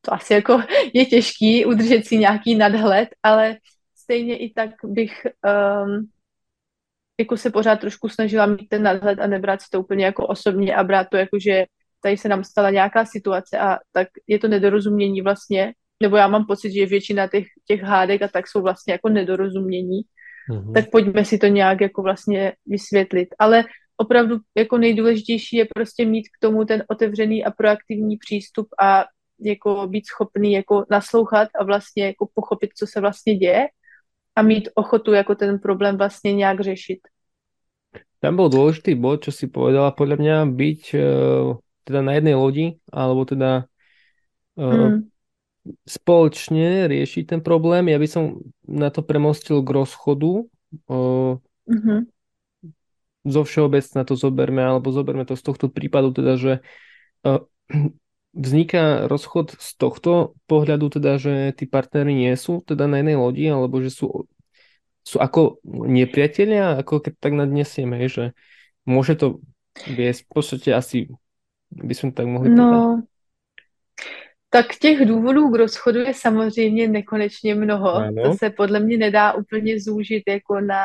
[0.00, 0.62] to asi jako
[0.94, 3.56] je těžký udržet si nějaký nadhled, ale
[3.96, 5.26] stejně i tak bych
[5.84, 6.08] um,
[7.20, 10.74] jako se pořád trošku snažila mít ten nadhled a nebrat si to úplně jako osobně
[10.76, 11.64] a brát to jako, že
[12.02, 16.46] tady se nám stala nějaká situace a tak je to nedorozumění vlastně, nebo já mám
[16.46, 20.00] pocit, že většina těch, těch hádek a tak jsou vlastně jako nedorozumění
[20.50, 20.72] mm-hmm.
[20.72, 23.28] tak pojďme si to nějak jako vlastně vysvětlit.
[23.38, 23.64] Ale
[23.96, 29.04] opravdu jako nejdůležitější je prostě mít k tomu ten otevřený a proaktivní přístup a
[29.40, 33.66] jako být schopný jako naslouchat a vlastně jako pochopit, co se vlastně děje
[34.36, 36.98] a mít ochotu jako ten problém vlastně nějak řešit.
[38.20, 41.56] Tam bol dôležitý bod, čo si povedala, podľa mňa byť uh,
[41.88, 43.64] teda na jednej lodi, alebo teda
[44.60, 45.08] uh, mm.
[45.88, 47.88] spoločne riešiť ten problém.
[47.88, 50.44] Ja by som na to premostil k rozchodu.
[50.86, 52.00] Mm-hmm.
[53.24, 56.52] Zo všeobecna to zoberme, alebo zoberme to z tohto prípadu, teda, že
[58.36, 63.48] vzniká rozchod z tohto pohľadu, teda, že tí partnery nie sú teda na jednej lodi,
[63.48, 64.28] alebo že sú
[65.10, 68.30] sú ako nepriatelia, ako keď tak nadnesieme, že
[68.86, 69.42] môže to
[69.90, 71.10] viesť, v podstate asi
[71.74, 73.02] by jsme tak mohli No,
[74.50, 77.94] tak těch důvodů k rozchodu je samozřejmě nekonečně mnoho.
[77.94, 78.22] Ano.
[78.22, 80.82] To se podle mě nedá úplně zúžit jako na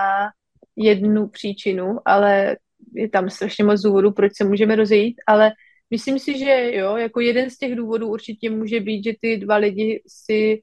[0.75, 2.57] jednu příčinu, ale
[2.93, 5.51] je tam strašně moc důvodů, proč se můžeme rozejít, ale
[5.89, 9.55] myslím si, že jo, jako jeden z těch důvodů určitě může být, že ty dva
[9.55, 10.61] lidi si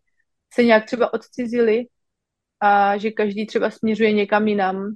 [0.55, 1.87] se nějak třeba odcizili
[2.63, 4.95] a že každý třeba směřuje někam jinam.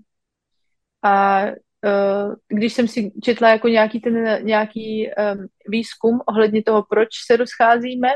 [1.03, 7.09] A uh, když jsem si četla jako nějaký ten nějaký um, výzkum ohledně toho, proč
[7.27, 8.09] se rozcházíme,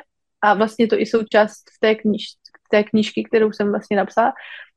[0.42, 2.24] a vlastně to i součást v té, kniž,
[2.70, 4.32] té knížky, kterou jsem vlastně napsala,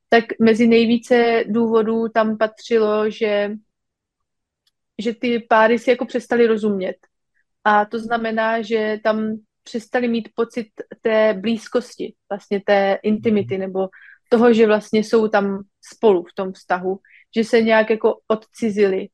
[0.10, 3.52] tak mezi nejvíce důvodů tam patřilo, že,
[5.02, 6.96] že ty páry si jako přestali rozumět.
[7.64, 10.68] A to znamená, že tam přestali mít pocit
[11.02, 13.88] té blízkosti, vlastně té intimity, nebo
[14.30, 15.64] toho, že vlastně jsou tam
[15.94, 17.00] spolu v tom vztahu,
[17.36, 19.08] že se nějak jako odcizili.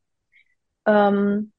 [0.89, 1.49] Um,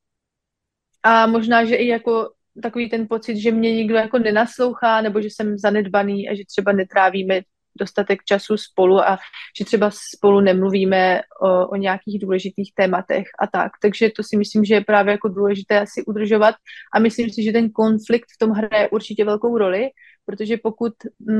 [1.02, 2.30] a možná, že i jako
[2.62, 6.72] takový ten pocit, že mě nikdo jako nenaslouchá, nebo že jsem zanedbaný a že třeba
[6.72, 7.40] netrávíme
[7.78, 9.18] dostatek času spolu a
[9.58, 13.72] že třeba spolu nemluvíme o, o nějakých důležitých tématech a tak.
[13.82, 16.54] Takže to si myslím, že je právě jako důležité asi udržovat
[16.94, 19.88] a myslím si, že ten konflikt v tom hraje určitě velkou roli,
[20.26, 20.92] protože pokud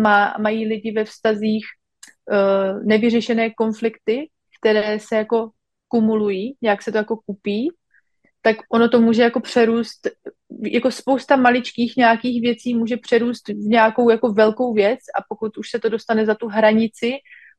[0.03, 1.65] má, mají lidi ve vztazích
[2.31, 4.29] uh, nevyřešené konflikty,
[4.61, 5.51] které se jako
[5.89, 7.69] kumulují, nějak se to jako kupí,
[8.43, 10.09] tak ono to může jako přerůst,
[10.63, 15.71] jako spousta maličkých nějakých věcí může přerůst v nějakou jako velkou věc a pokud už
[15.71, 17.13] se to dostane za tu hranici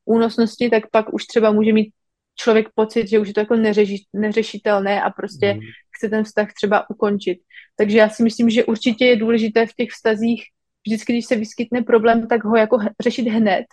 [0.05, 1.93] únosnosti, tak pak už třeba může mít
[2.35, 5.59] člověk pocit, že už je to jako neřeši, neřešitelné a prostě mm.
[5.97, 7.39] chce ten vztah třeba ukončit.
[7.75, 10.43] Takže já si myslím, že určitě je důležité v těch vztazích,
[10.87, 13.65] vždycky, když se vyskytne problém, tak ho jako řešit hned,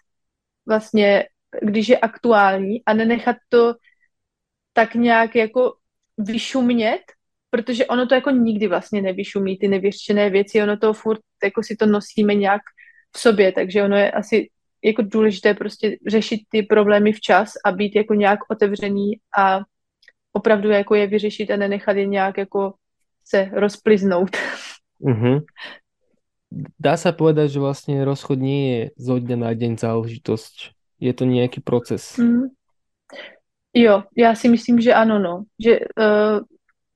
[0.68, 1.24] vlastně,
[1.62, 3.74] když je aktuální a nenechat to
[4.72, 5.74] tak nějak jako
[6.18, 7.00] vyšumět,
[7.50, 11.76] protože ono to jako nikdy vlastně nevyšumí, ty nevyřešené věci, ono to furt jako si
[11.76, 12.62] to nosíme nějak
[13.16, 14.50] v sobě, takže ono je asi
[14.84, 19.60] jako důležité prostě řešit ty problémy včas a být jako nějak otevřený a
[20.32, 22.74] opravdu jako je vyřešit a nenechat je nějak jako
[23.24, 24.36] se rozpliznout.
[25.00, 25.40] Mm-hmm.
[26.80, 30.72] Dá sa povedať, že vlastne rozchod nie je zo dňa na deň záležitosť.
[30.98, 32.16] Je to nějaký proces.
[32.16, 32.48] Mm.
[33.74, 35.44] Jo, já si myslím, že ano, no.
[35.60, 36.40] Že uh,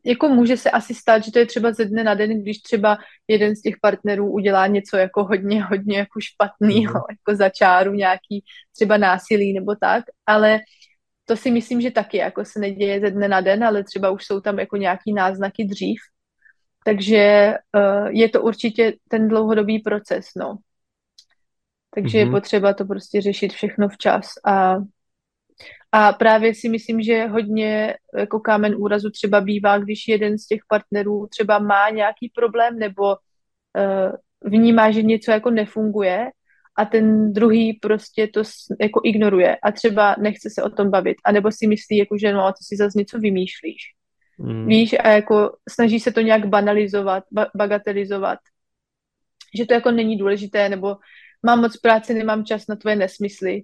[0.05, 2.99] jako může se asi stát, že to je třeba ze dne na den, když třeba
[3.29, 7.07] jeden z těch partnerů udělá něco jako hodně, hodně jako špatného, mm.
[7.11, 8.45] jako za čáru nějaký
[8.75, 10.61] třeba násilí nebo tak, ale
[11.25, 14.25] to si myslím, že taky jako se neděje ze dne na den, ale třeba už
[14.25, 16.01] jsou tam jako nějaký náznaky dřív.
[16.85, 20.59] Takže uh, je to určitě ten dlouhodobý proces, no.
[21.95, 22.21] Takže mm-hmm.
[22.21, 22.35] je mhm.
[22.35, 24.77] potřeba to prostě řešit všechno včas a
[25.93, 30.61] a právě si myslím, že hodně jako kámen úrazu třeba bývá, když jeden z těch
[30.69, 34.13] partnerů třeba má nějaký problém nebo uh,
[34.45, 36.31] vnímá, že něco jako nefunguje
[36.77, 38.43] a ten druhý prostě to
[38.81, 41.17] jako ignoruje a třeba nechce se o tom bavit.
[41.25, 43.83] A nebo si myslí, jako, že no, ty si zase něco vymýšlíš.
[44.43, 44.67] Mm.
[44.67, 48.39] Víš, a jako snaží se to nějak banalizovat, ba- bagatelizovat.
[49.59, 50.97] Že to jako není důležité, nebo
[51.43, 53.63] mám moc práce, nemám čas na tvoje nesmysly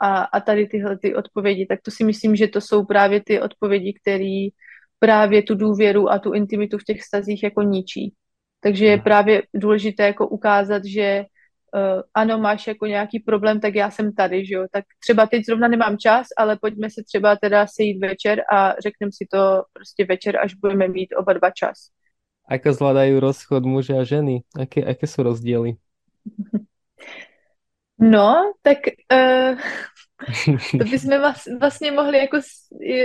[0.00, 3.40] a, a tady tyhle ty odpovědi, tak to si myslím, že to jsou právě ty
[3.40, 4.48] odpovědi, které
[4.98, 8.14] právě tu důvěru a tu intimitu v těch stazích jako ničí.
[8.60, 11.24] Takže je právě důležité jako ukázat, že
[11.74, 14.66] uh, ano, máš jako nějaký problém, tak já jsem tady, že jo.
[14.72, 19.10] Tak třeba teď zrovna nemám čas, ale pojďme se třeba teda sejít večer a řekneme
[19.12, 21.78] si to prostě večer, až budeme mít oba dva čas.
[22.48, 24.40] Ako zvládají rozchod muže a ženy?
[24.60, 25.76] Aké, aké jsou rozdíly?
[28.00, 28.78] No, tak
[29.12, 29.58] uh,
[30.78, 31.10] to bychom
[31.60, 32.38] vlastně mohli jako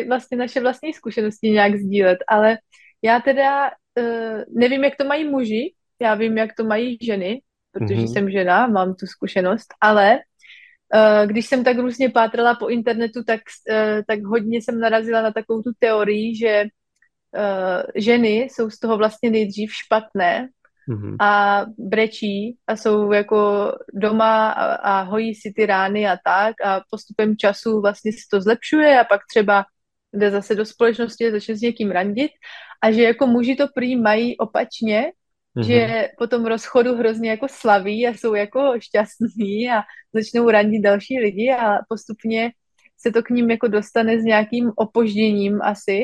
[0.07, 2.57] vlastně naše vlastní zkušenosti nějak sdílet, ale
[3.01, 7.41] já teda uh, nevím, jak to mají muži, já vím, jak to mají ženy,
[7.73, 8.13] protože mm-hmm.
[8.13, 10.19] jsem žena, mám tu zkušenost, ale
[10.95, 15.31] uh, když jsem tak různě pátrala po internetu, tak, uh, tak hodně jsem narazila na
[15.31, 20.49] takovou tu teorii, že uh, ženy jsou z toho vlastně nejdřív špatné
[20.89, 21.15] mm-hmm.
[21.19, 26.81] a brečí a jsou jako doma a, a hojí si ty rány a tak a
[26.89, 29.65] postupem času vlastně se to zlepšuje a pak třeba
[30.13, 32.31] jde zase do společnosti a začne s někým randit
[32.83, 35.11] a že jako muži to prý mají opačně,
[35.57, 35.63] mm-hmm.
[35.63, 39.81] že po tom rozchodu hrozně jako slaví a jsou jako šťastní a
[40.13, 42.51] začnou randit další lidi a postupně
[42.97, 46.01] se to k ním jako dostane s nějakým opožděním asi,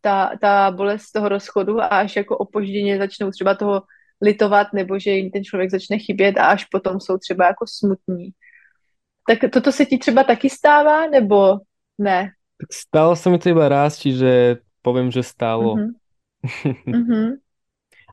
[0.00, 3.82] ta, ta bolest toho rozchodu a až jako opožděně začnou třeba toho
[4.22, 8.30] litovat nebo že jim ten člověk začne chybět a až potom jsou třeba jako smutní.
[9.28, 11.58] Tak toto se ti třeba taky stává nebo
[11.98, 12.30] ne?
[12.60, 15.74] Tak stalo se mi to iba raz, čiže povím, že stálo.
[15.74, 15.92] Mm-hmm.
[16.86, 17.32] mm-hmm.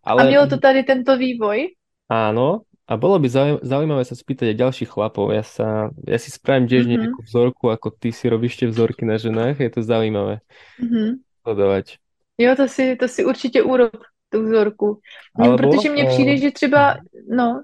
[0.06, 0.24] Ale...
[0.24, 1.74] A mělo to tady tento vývoj?
[2.10, 3.26] Áno, a bolo by
[3.66, 5.34] zaujímavé sa spýtať aj ďalších chlapov.
[5.34, 7.02] Ja, sa, ja si spravím tiež mm-hmm.
[7.02, 9.58] nejakú vzorku, ako ty si robíš tie vzorky na ženách.
[9.58, 10.46] Je to zaujímavé
[10.78, 11.10] mm-hmm.
[11.42, 11.98] sledovať.
[12.38, 13.98] Jo, to si, to si určitě urob,
[14.30, 15.00] tu vzorku.
[15.40, 16.98] Alebo, Protože mně přijde, že třeba,
[17.30, 17.64] no,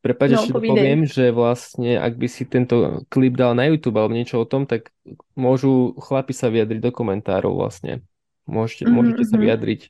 [0.00, 4.16] Prepač, no, ešte poviem, že vlastne, ak by si tento klip dal na YouTube alebo
[4.16, 4.88] niečo o tom, tak
[5.36, 8.00] môžu chlapi sa vyjadriť do komentárov vlastne.
[8.48, 8.96] Môžete, mm-hmm.
[8.96, 9.42] môžete sa mhm.
[9.44, 9.80] vyjadriť,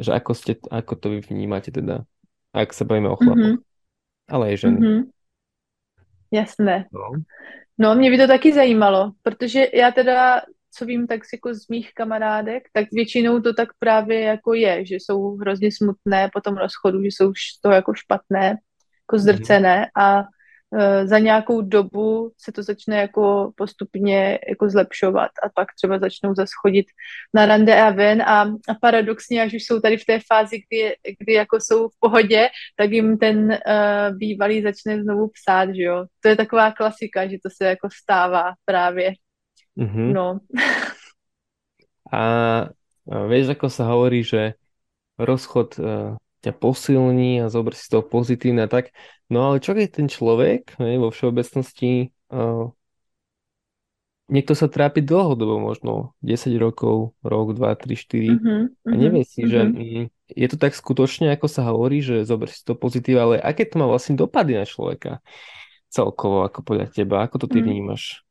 [0.00, 2.04] že ako, ste, ako to vy vnímate teda,
[2.52, 3.60] ak sa bavíme o chlapoch.
[3.60, 3.66] Mm-hmm
[4.28, 4.78] ale i ženy.
[4.78, 5.02] Mm-hmm.
[6.30, 6.84] Jasné.
[6.92, 7.22] No.
[7.78, 10.42] no, mě by to taky zajímalo, protože já teda,
[10.72, 14.94] co vím tak jako z mých kamarádek, tak většinou to tak právě jako je, že
[14.94, 17.32] jsou hrozně smutné po tom rozchodu, že jsou
[17.62, 18.56] toho jako špatné,
[19.04, 20.02] jako zdrcené mm-hmm.
[20.02, 20.24] a
[21.04, 26.50] za nějakou dobu se to začne jako postupně jako zlepšovat a pak třeba začnou zase
[26.62, 26.86] chodit
[27.34, 30.96] na rande a ven a, a paradoxně, až už jsou tady v té fázi, kdy,
[31.18, 36.06] kdy jako jsou v pohodě, tak jim ten uh, bývalý začne znovu psát, že jo.
[36.20, 39.12] To je taková klasika, že to se jako stává právě.
[39.78, 40.12] Mm-hmm.
[40.12, 40.38] No.
[42.12, 42.22] a,
[43.06, 44.58] a vieš, ako sa hovorí, že
[45.20, 48.94] rozchod uh, ťa posilní a zober si to pozitívne a tak.
[49.26, 52.70] No ale čo keď ten človek hej, vo všeobecnosti uh,
[54.30, 59.42] niekto sa trápi dlhodobo, možno 10 rokov, rok, 2, 3, 4 mm-hmm, a nevie si,
[59.42, 59.50] mm-hmm.
[59.50, 63.34] že mm, je to tak skutočne, ako sa hovorí, že zober si to pozitív, ale
[63.38, 65.22] aké to má vlastne dopady na človeka
[65.90, 67.66] celkovo, ako podľa teba, ako to ty mm.
[67.66, 68.26] vnímaš?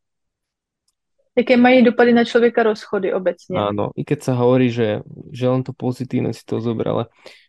[1.36, 3.60] Jaké mají dopady na člověka rozchody obecně?
[3.60, 5.04] Áno, i keď sa hovorí, že,
[5.36, 7.04] že len to pozitívne si to zober, ale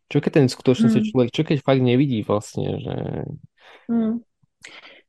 [0.09, 1.09] čo keď ten skutočnosti hmm.
[1.11, 2.95] člověk, čo keď fakt nevidí vlastně, že...
[3.91, 4.19] Hmm.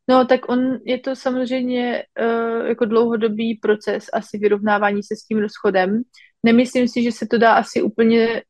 [0.10, 5.38] No, tak on je to samozřejmě uh, jako dlouhodobý proces asi vyrovnávání se s tím
[5.38, 6.02] rozchodem.
[6.44, 8.42] Nemyslím si, že se to dá asi úplně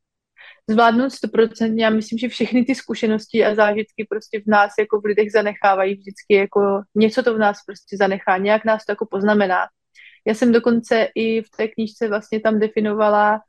[0.69, 1.83] zvládnout stoprocentně.
[1.83, 5.93] Já myslím, že všechny ty zkušenosti a zážitky prostě v nás jako v lidech zanechávají
[5.93, 9.65] vždycky jako něco to v nás prostě zanechá, nějak nás to jako poznamená.
[10.27, 13.39] Já jsem dokonce i v té knížce vlastně tam definovala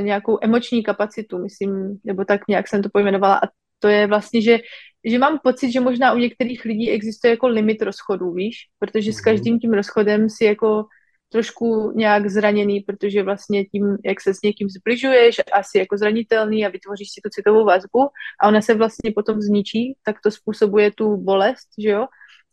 [0.00, 3.48] nějakou emoční kapacitu, myslím, nebo tak nějak jsem to pojmenovala a
[3.78, 4.58] to je vlastně, že,
[5.04, 9.16] že mám pocit, že možná u některých lidí existuje jako limit rozchodů, víš, protože s
[9.16, 9.24] mhm.
[9.24, 10.84] každým tím rozchodem si jako
[11.28, 16.68] trošku nějak zraněný, protože vlastně tím, jak se s někým zbližuješ, asi jako zranitelný a
[16.68, 18.08] vytvoříš si tu citovou vazbu
[18.40, 22.06] a ona se vlastně potom zničí, tak to způsobuje tu bolest, že jo.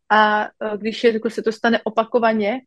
[0.10, 2.60] A e, když je, jako se to stane opakovaně,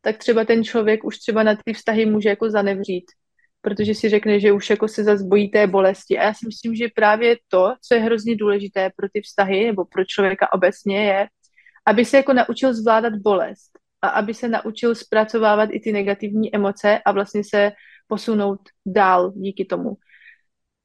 [0.00, 3.04] tak třeba ten člověk už třeba na ty vztahy může jako zanevřít
[3.64, 6.18] protože si řekne, že už jako se zase bojí té bolesti.
[6.18, 9.84] A já si myslím, že právě to, co je hrozně důležité pro ty vztahy nebo
[9.84, 11.28] pro člověka obecně, je,
[11.86, 13.70] aby se jako naučil zvládat bolest
[14.02, 17.72] a aby se naučil zpracovávat i ty negativní emoce a vlastně se
[18.08, 19.96] posunout dál díky tomu.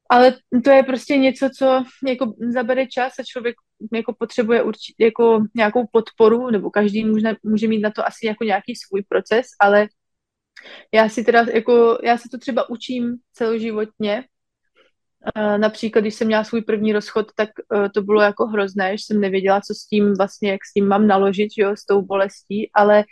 [0.09, 3.55] Ale to je prostě něco, co jako zabere čas a člověk
[3.93, 8.43] jako potřebuje určitě jako nějakou podporu, nebo každý může, může mít na to asi jako
[8.43, 9.87] nějaký svůj proces, ale
[10.91, 14.23] já si teda jako, já se to třeba učím celoživotně.
[15.57, 19.21] Například, když jsem měla svůj první rozchod, tak e, to bylo jako hrozné, že jsem
[19.21, 23.03] nevěděla, co s tím vlastně, jak s tím mám naložit, jo, s tou bolestí, ale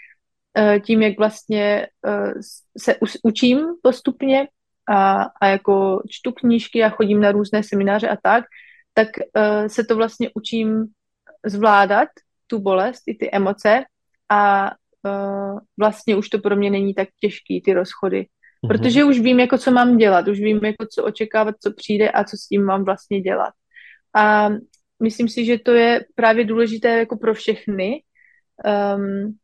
[0.58, 2.34] e, tím, jak vlastně e,
[2.78, 4.48] se učím postupně
[4.90, 8.46] a, a jako čtu knížky a chodím na různé semináře a tak,
[8.94, 9.08] tak
[9.68, 10.86] se to vlastně učím
[11.46, 12.10] zvládat,
[12.48, 13.84] tu bolest, i ty emoce
[14.30, 14.72] a
[15.08, 18.22] uh, vlastně už to pro mě není tak těžký, ty rozchody.
[18.22, 18.68] Mm-hmm.
[18.68, 22.24] Protože už vím, jako co mám dělat, už vím, jako co očekávat, co přijde a
[22.24, 23.54] co s tím mám vlastně dělat.
[24.16, 24.50] A
[25.04, 28.02] myslím si, že to je právě důležité jako pro všechny,
[28.96, 29.36] um,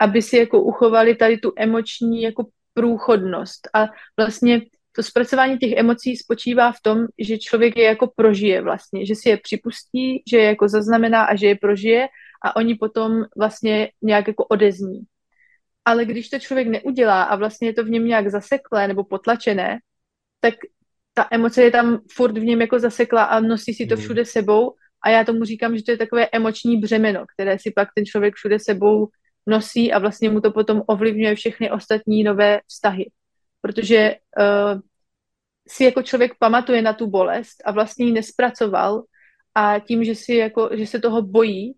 [0.00, 3.68] aby si jako uchovali tady tu emoční jako průchodnost.
[3.74, 3.86] A
[4.16, 4.60] vlastně
[4.96, 9.28] to zpracování těch emocí spočívá v tom, že člověk je jako prožije vlastně, že si
[9.28, 12.08] je připustí, že je jako zaznamená a že je prožije
[12.44, 15.00] a oni potom vlastně nějak jako odezní.
[15.84, 19.78] Ale když to člověk neudělá a vlastně je to v něm nějak zaseklé nebo potlačené,
[20.40, 20.54] tak
[21.14, 24.04] ta emoce je tam furt v něm jako zasekla a nosí si to hmm.
[24.04, 24.74] všude sebou
[25.04, 28.34] a já tomu říkám, že to je takové emoční břemeno, které si pak ten člověk
[28.34, 29.08] všude sebou
[29.46, 33.10] nosí a vlastně mu to potom ovlivňuje všechny ostatní nové vztahy.
[33.60, 34.80] Protože uh,
[35.68, 39.02] si jako člověk pamatuje na tu bolest a vlastně ji nespracoval
[39.54, 41.74] a tím, že, si jako, že se toho bojí,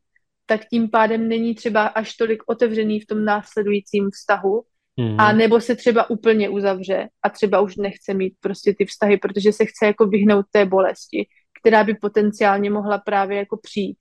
[0.47, 4.63] tak tím pádem není třeba až tolik otevřený v tom následujícím vztahu,
[4.97, 5.21] mm.
[5.21, 9.53] a nebo se třeba úplně uzavře a třeba už nechce mít prostě ty vztahy, protože
[9.53, 11.27] se chce jako vyhnout té bolesti,
[11.61, 13.97] která by potenciálně mohla právě jako přijít.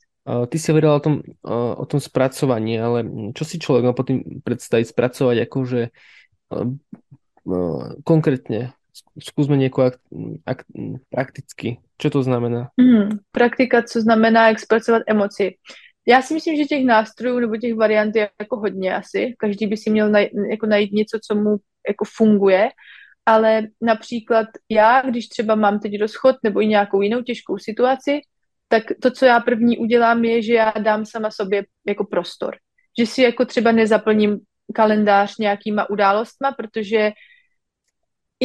[0.50, 1.22] Ty si hovorila o tom,
[1.78, 3.06] o tom spracovaní, ale
[3.38, 5.82] čo si človek má potom predstaviť spracovať akože
[8.04, 8.74] konkrétně?
[9.20, 9.94] Zkusme něko ak,
[10.46, 10.64] ak,
[11.10, 11.78] prakticky.
[11.98, 12.70] Co to znamená?
[12.82, 15.56] Mm, praktika, co znamená, jak zpracovat emoci.
[16.08, 19.36] Já si myslím, že těch nástrojů nebo těch variant je jako hodně asi.
[19.38, 22.70] Každý by si měl najít, jako najít něco, co mu jako funguje,
[23.26, 28.22] ale například já, když třeba mám teď rozchod nebo i nějakou jinou těžkou situaci,
[28.68, 32.56] tak to, co já první udělám, je, že já dám sama sobě jako prostor.
[33.00, 34.40] Že si jako třeba nezaplním
[34.74, 37.12] kalendář nějakýma událostma, protože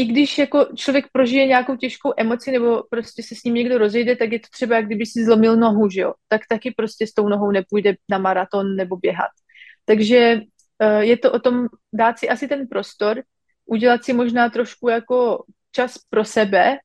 [0.00, 4.16] i když jako člověk prožije nějakou těžkou emoci nebo prostě se s ním někdo rozejde,
[4.16, 6.12] tak je to třeba, jak kdyby si zlomil nohu, že jo?
[6.28, 9.30] Tak taky prostě s tou nohou nepůjde na maraton nebo běhat.
[9.84, 10.40] Takže
[10.82, 13.22] uh, je to o tom dát si asi ten prostor,
[13.66, 16.78] udělat si možná trošku jako čas pro sebe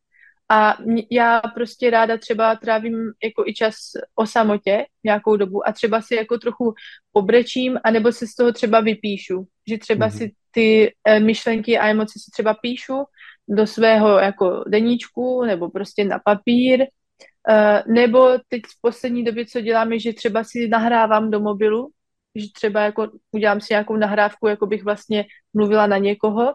[0.51, 0.77] a
[1.11, 3.75] já prostě ráda třeba trávím jako i čas
[4.15, 6.73] o samotě nějakou dobu a třeba si jako trochu
[7.11, 9.47] pobrečím, anebo se z toho třeba vypíšu.
[9.67, 10.17] Že třeba mm-hmm.
[10.17, 13.03] si ty e, myšlenky a emoce si třeba píšu
[13.47, 16.81] do svého jako deníčku nebo prostě na papír.
[16.81, 21.89] E, nebo teď v poslední době, co dělám, je, že třeba si nahrávám do mobilu,
[22.35, 26.53] že třeba jako udělám si nějakou nahrávku, jako bych vlastně mluvila na někoho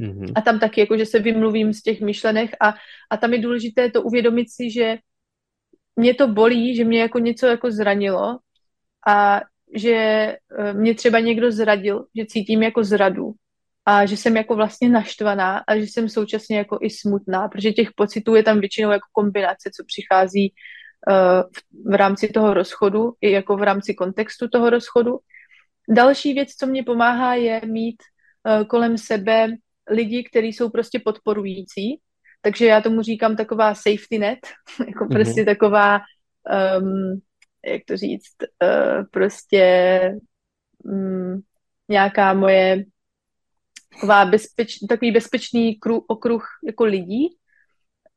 [0.00, 0.32] Mm-hmm.
[0.34, 2.74] A tam taky, jako, že se vymluvím z těch myšlenek a,
[3.10, 4.98] a tam je důležité to uvědomit si, že
[5.96, 8.38] mě to bolí, že mě jako něco jako zranilo
[9.06, 9.40] a
[9.74, 13.32] že eh, mě třeba někdo zradil, že cítím jako zradu
[13.86, 17.88] a že jsem jako vlastně naštvaná a že jsem současně jako i smutná, protože těch
[17.96, 20.52] pocitů je tam většinou jako kombinace, co přichází
[21.08, 25.18] uh, v, v rámci toho rozchodu i jako v rámci kontextu toho rozchodu.
[25.88, 27.96] Další věc, co mě pomáhá, je mít
[28.48, 29.48] uh, kolem sebe
[29.90, 32.00] lidi, kteří jsou prostě podporující,
[32.40, 34.38] takže já tomu říkám taková safety net,
[34.86, 35.14] jako mm-hmm.
[35.14, 36.00] prostě taková,
[36.80, 37.20] um,
[37.66, 40.00] jak to říct, uh, prostě
[40.84, 41.42] um,
[41.88, 42.84] nějaká moje
[43.94, 47.28] taková bezpeč, takový bezpečný kruh, okruh jako lidí,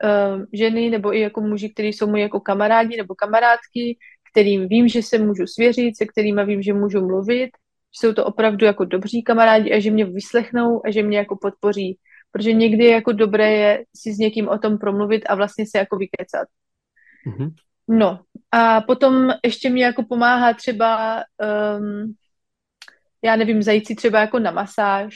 [0.03, 3.97] uh, ženy nebo i jako muži, kteří jsou moji jako kamarádi nebo kamarádky,
[4.31, 7.49] kterým vím, že se můžu svěřit, se kterými vím, že můžu mluvit
[7.89, 11.37] že jsou to opravdu jako dobří kamarádi a že mě vyslechnou a že mě jako
[11.41, 11.97] podpoří.
[12.31, 15.77] Protože někdy je jako dobré je si s někým o tom promluvit a vlastně se
[15.77, 16.47] jako vykecat.
[17.27, 17.53] Mm-hmm.
[17.89, 18.19] No
[18.51, 21.23] a potom ještě mě jako pomáhá třeba,
[21.77, 22.13] um,
[23.23, 25.15] já nevím, zajít si třeba jako na masáž,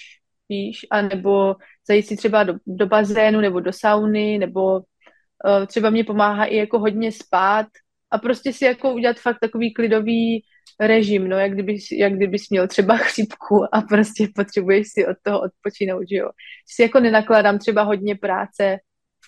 [0.49, 1.55] víš, anebo
[1.87, 6.55] zajít si třeba do, do bazénu nebo do sauny, nebo uh, třeba mě pomáhá i
[6.55, 7.67] jako hodně spát
[8.11, 10.43] a prostě si jako udělat fakt takový klidový
[10.79, 15.41] režim, no, jak kdybys, jak kdybys měl třeba chřipku a prostě potřebuješ si od toho
[15.41, 16.29] odpočinout, že jo.
[16.67, 18.77] Si jako nenakládám třeba hodně práce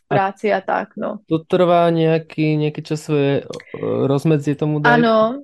[0.08, 1.20] práci a, a tak, no.
[1.30, 3.42] To trvá nějaký, nějaké časové
[4.06, 4.94] rozmezí tomu dát?
[4.94, 5.44] Ano,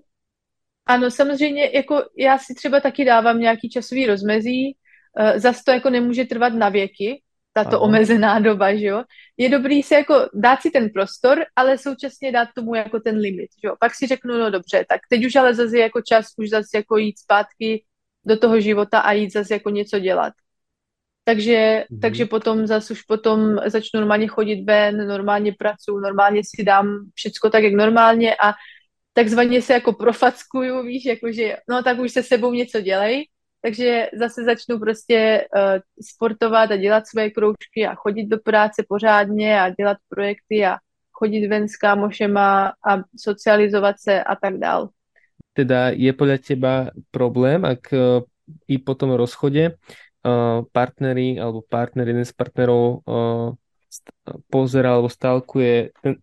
[0.86, 4.76] ano, samozřejmě, jako já si třeba taky dávám nějaký časový rozmezí,
[5.20, 7.22] uh, zas to jako nemůže trvat na věky,
[7.53, 7.80] tato Aha.
[7.80, 9.03] omezená doba, že jo.
[9.38, 13.49] Je dobrý se jako dát si ten prostor, ale současně dát tomu jako ten limit,
[13.64, 13.76] že jo.
[13.80, 16.97] Pak si řeknu, no dobře, tak teď už ale zase jako čas už zase jako
[16.97, 17.84] jít zpátky
[18.26, 20.34] do toho života a jít zase jako něco dělat.
[21.24, 22.00] Takže, mm-hmm.
[22.02, 27.50] takže potom zase už potom začnu normálně chodit ven, normálně pracuji, normálně si dám všecko
[27.50, 28.54] tak, jak normálně a
[29.14, 33.26] takzvaně se jako profackuju, víš, jakože no tak už se sebou něco dělej
[33.62, 39.62] takže zase začnu prostě uh, sportovat a dělat své kroužky a chodit do práce pořádně
[39.62, 40.78] a dělat projekty a
[41.12, 44.90] chodit ven s kámošema a socializovat se a tak dál.
[45.54, 48.24] Teda je podle těba problém, ak uh,
[48.68, 49.76] i po tom rozchodě
[50.26, 53.54] uh, partnery alebo partner, jeden z partnerů uh,
[54.50, 56.16] pozera alebo stálkuje ten,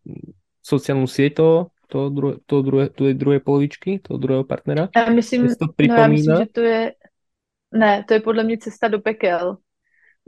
[0.63, 1.55] sociálnu sieť toho,
[1.89, 4.89] toho, druhé, toho, druhé, toho druhé polovičky, toho druhého partnera?
[4.97, 6.93] Já myslím, to no já myslím, že to je,
[7.73, 9.57] ne, to je podle mě cesta do pekel.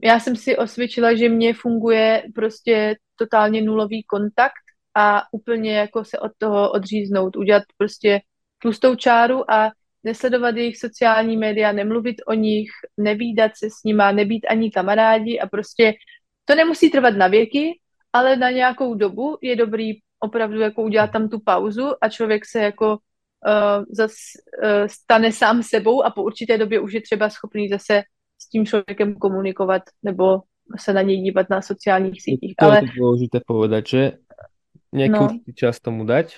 [0.05, 4.65] Já jsem si osvědčila, že mě funguje prostě totálně nulový kontakt
[4.97, 8.21] a úplně jako se od toho odříznout, udělat prostě
[8.59, 9.71] tlustou čáru a
[10.05, 15.47] nesledovat jejich sociální média, nemluvit o nich, nevídat se s nima, nebýt ani kamarádi a
[15.47, 15.95] prostě
[16.45, 17.79] to nemusí trvat na věky,
[18.13, 22.63] ale na nějakou dobu je dobrý opravdu jako udělat tam tu pauzu a člověk se
[22.63, 24.13] jako uh, zas,
[24.63, 28.03] uh, stane sám sebou a po určité době už je třeba schopný zase
[28.43, 30.41] s tím člověkem komunikovat nebo
[30.79, 32.55] se na něj dívat na sociálních sítích.
[32.59, 32.77] To ale...
[32.77, 34.13] je důležité povedať, že
[34.93, 35.39] nějaký no.
[35.55, 36.37] čas tomu dať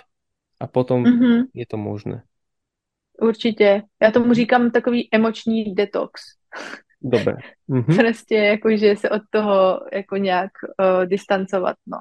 [0.61, 1.45] a potom mm-hmm.
[1.55, 2.23] je to možné.
[3.21, 3.83] Určitě.
[4.03, 6.23] Já tomu říkám takový emoční detox.
[7.03, 7.35] Dobré.
[7.71, 7.97] Mm-hmm.
[8.01, 10.51] prostě jako, že se od toho jako nějak
[10.81, 11.99] uh, distancovat, no.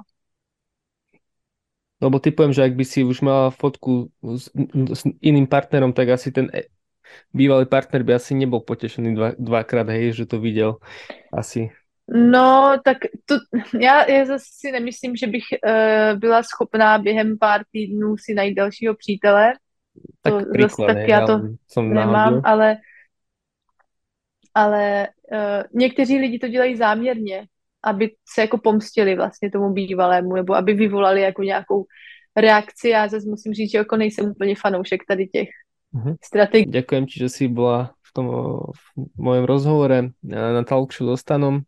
[2.01, 4.49] Lebo typujem, že ak by si už mala fotku s,
[4.93, 6.65] s iným partnerom, tak asi ten e,
[7.33, 10.81] bývalý partner by asi nebol potešený dva, dvakrát, hej, že to viděl.
[11.33, 11.69] Asi.
[12.09, 13.35] No, tak to,
[13.79, 18.55] já, já zase si nemyslím, že bych uh, byla schopná během pár týdnů si najít
[18.55, 19.53] dalšího přítele.
[20.21, 22.77] Tak to príklad, tak já to som nemám, ale
[24.53, 27.47] ale uh, někteří lidi to dělají záměrně,
[27.83, 31.85] aby se jako pomstili vlastně tomu bývalému, nebo aby vyvolali jako nějakou
[32.35, 32.89] reakci.
[32.89, 35.49] Já zase musím říct, že jako nejsem úplně fanoušek tady těch
[35.93, 36.15] uh-huh.
[36.23, 36.71] strategií.
[36.71, 38.27] Ďakujem ti, že si byla v tom
[39.07, 41.61] v mojom rozhovore na talkshow s Stanom.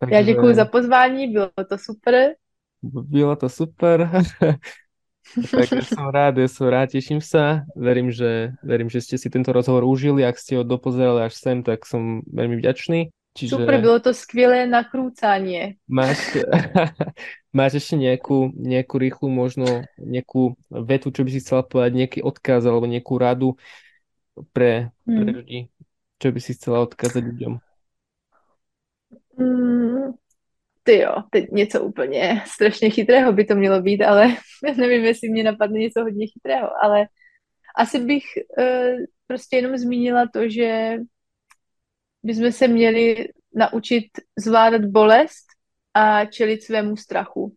[0.00, 0.14] Takže...
[0.14, 2.34] Já děkuji za pozvání, bylo to super.
[2.82, 4.10] Bylo to super.
[5.32, 7.64] Takže som rád, ja som rád, teším sa.
[7.74, 10.22] Verím že, verím, že ste si tento rozhovor užili.
[10.22, 13.10] Ak ste ho dopozerali až sem, tak som veľmi vďačný.
[13.34, 13.58] Čiže...
[13.58, 15.74] Super, bylo to skvělé nakrúcanie.
[15.90, 16.38] Máš,
[17.58, 22.62] máš ešte nejakú, nejakú rýchlu, možno nejakú vetu, čo by si chcela povedať, nejaký odkaz
[22.62, 23.58] alebo nejakú radu
[24.54, 25.34] pre, pre hmm.
[25.34, 25.58] ľudí,
[26.22, 27.52] čo by si chcela odkázať ľuďom?
[29.34, 30.14] Hmm,
[30.84, 34.36] ty jo, teď něco úplně strašně chytrého by to mělo být, ale
[34.76, 37.06] nevím, jestli mě napadne něco hodně chytrého, ale
[37.76, 38.24] asi bych
[38.58, 40.96] uh, prostě jenom zmínila to, že
[42.22, 44.04] bychom se měli naučit
[44.38, 45.44] zvládat bolest
[45.94, 47.56] a čelit svému strachu.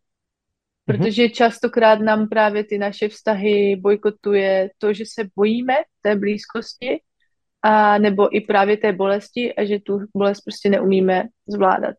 [0.88, 0.98] Mhm.
[0.98, 7.02] Protože častokrát nám právě ty naše vztahy bojkotuje to, že se bojíme té blízkosti
[7.62, 11.96] a nebo i právě té bolesti a že tu bolest prostě neumíme zvládat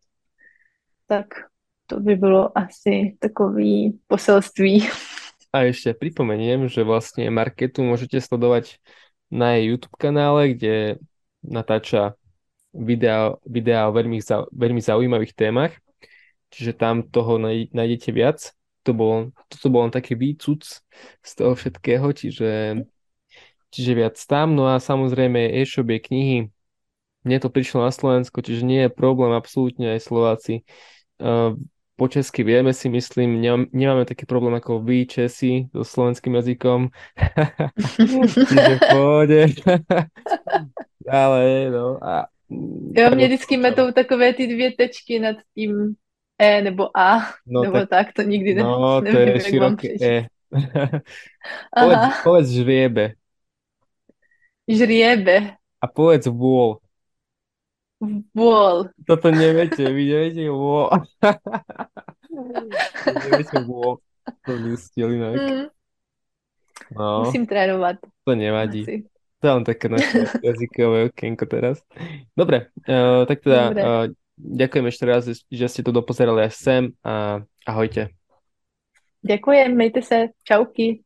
[1.09, 1.49] tak
[1.89, 4.85] to by bylo asi takový poselství.
[5.49, 8.77] A ešte pripomeniem, že vlastne Marketu môžete sledovať
[9.33, 11.01] na jej YouTube kanále, kde
[11.41, 12.13] natáča
[12.77, 14.21] videa, videa o veľmi,
[14.53, 15.73] veľmi zaujímavých témach,
[16.53, 17.41] čiže tam toho
[17.73, 18.53] nájdete viac.
[18.85, 20.65] To bol, toto bol taký výcuc
[21.25, 22.85] z toho všetkého, čiže,
[23.73, 24.53] čiže viac tam.
[24.53, 26.39] No a samozrejme e-shop je knihy.
[27.25, 30.69] Mne to prišlo na Slovensko, čiže nie je problém absolútne aj Slováci
[31.99, 33.43] po česky vieme si myslím,
[33.75, 36.95] nemáme taký problém ako vy Česi so slovenským jazykom.
[38.49, 39.51] Čiže v.
[41.11, 42.31] Ale no a...
[42.97, 45.95] Jo, mě vždycky metou takové ty dvě tečky nad tím
[46.39, 49.89] E nebo A, no, nebo tak, tak to nikdy ne, no, nevím, to je široké
[50.03, 50.27] E.
[51.75, 53.13] povedz, povedz žriebe.
[54.69, 55.57] Žriebe.
[55.83, 56.79] A povedz vôl.
[58.35, 58.95] Wall.
[59.07, 61.03] Toto neviete, vy neviete wall.
[63.07, 63.99] neviete wall.
[64.47, 65.35] To zistili inak.
[65.35, 65.67] Mm.
[66.95, 67.25] No.
[67.25, 67.97] Musím trénovat.
[68.25, 68.83] To nevadí.
[68.83, 69.05] Asi.
[69.39, 71.83] To je len také naše jazykové okienko teraz.
[72.35, 73.83] Dobre, uh, tak teda Dobre.
[73.83, 74.05] Uh,
[74.39, 78.11] ďakujem ešte raz, že ste to dopozerali až sem a ahojte.
[79.23, 80.31] Ďakujem, mejte se.
[80.47, 81.03] Čauky.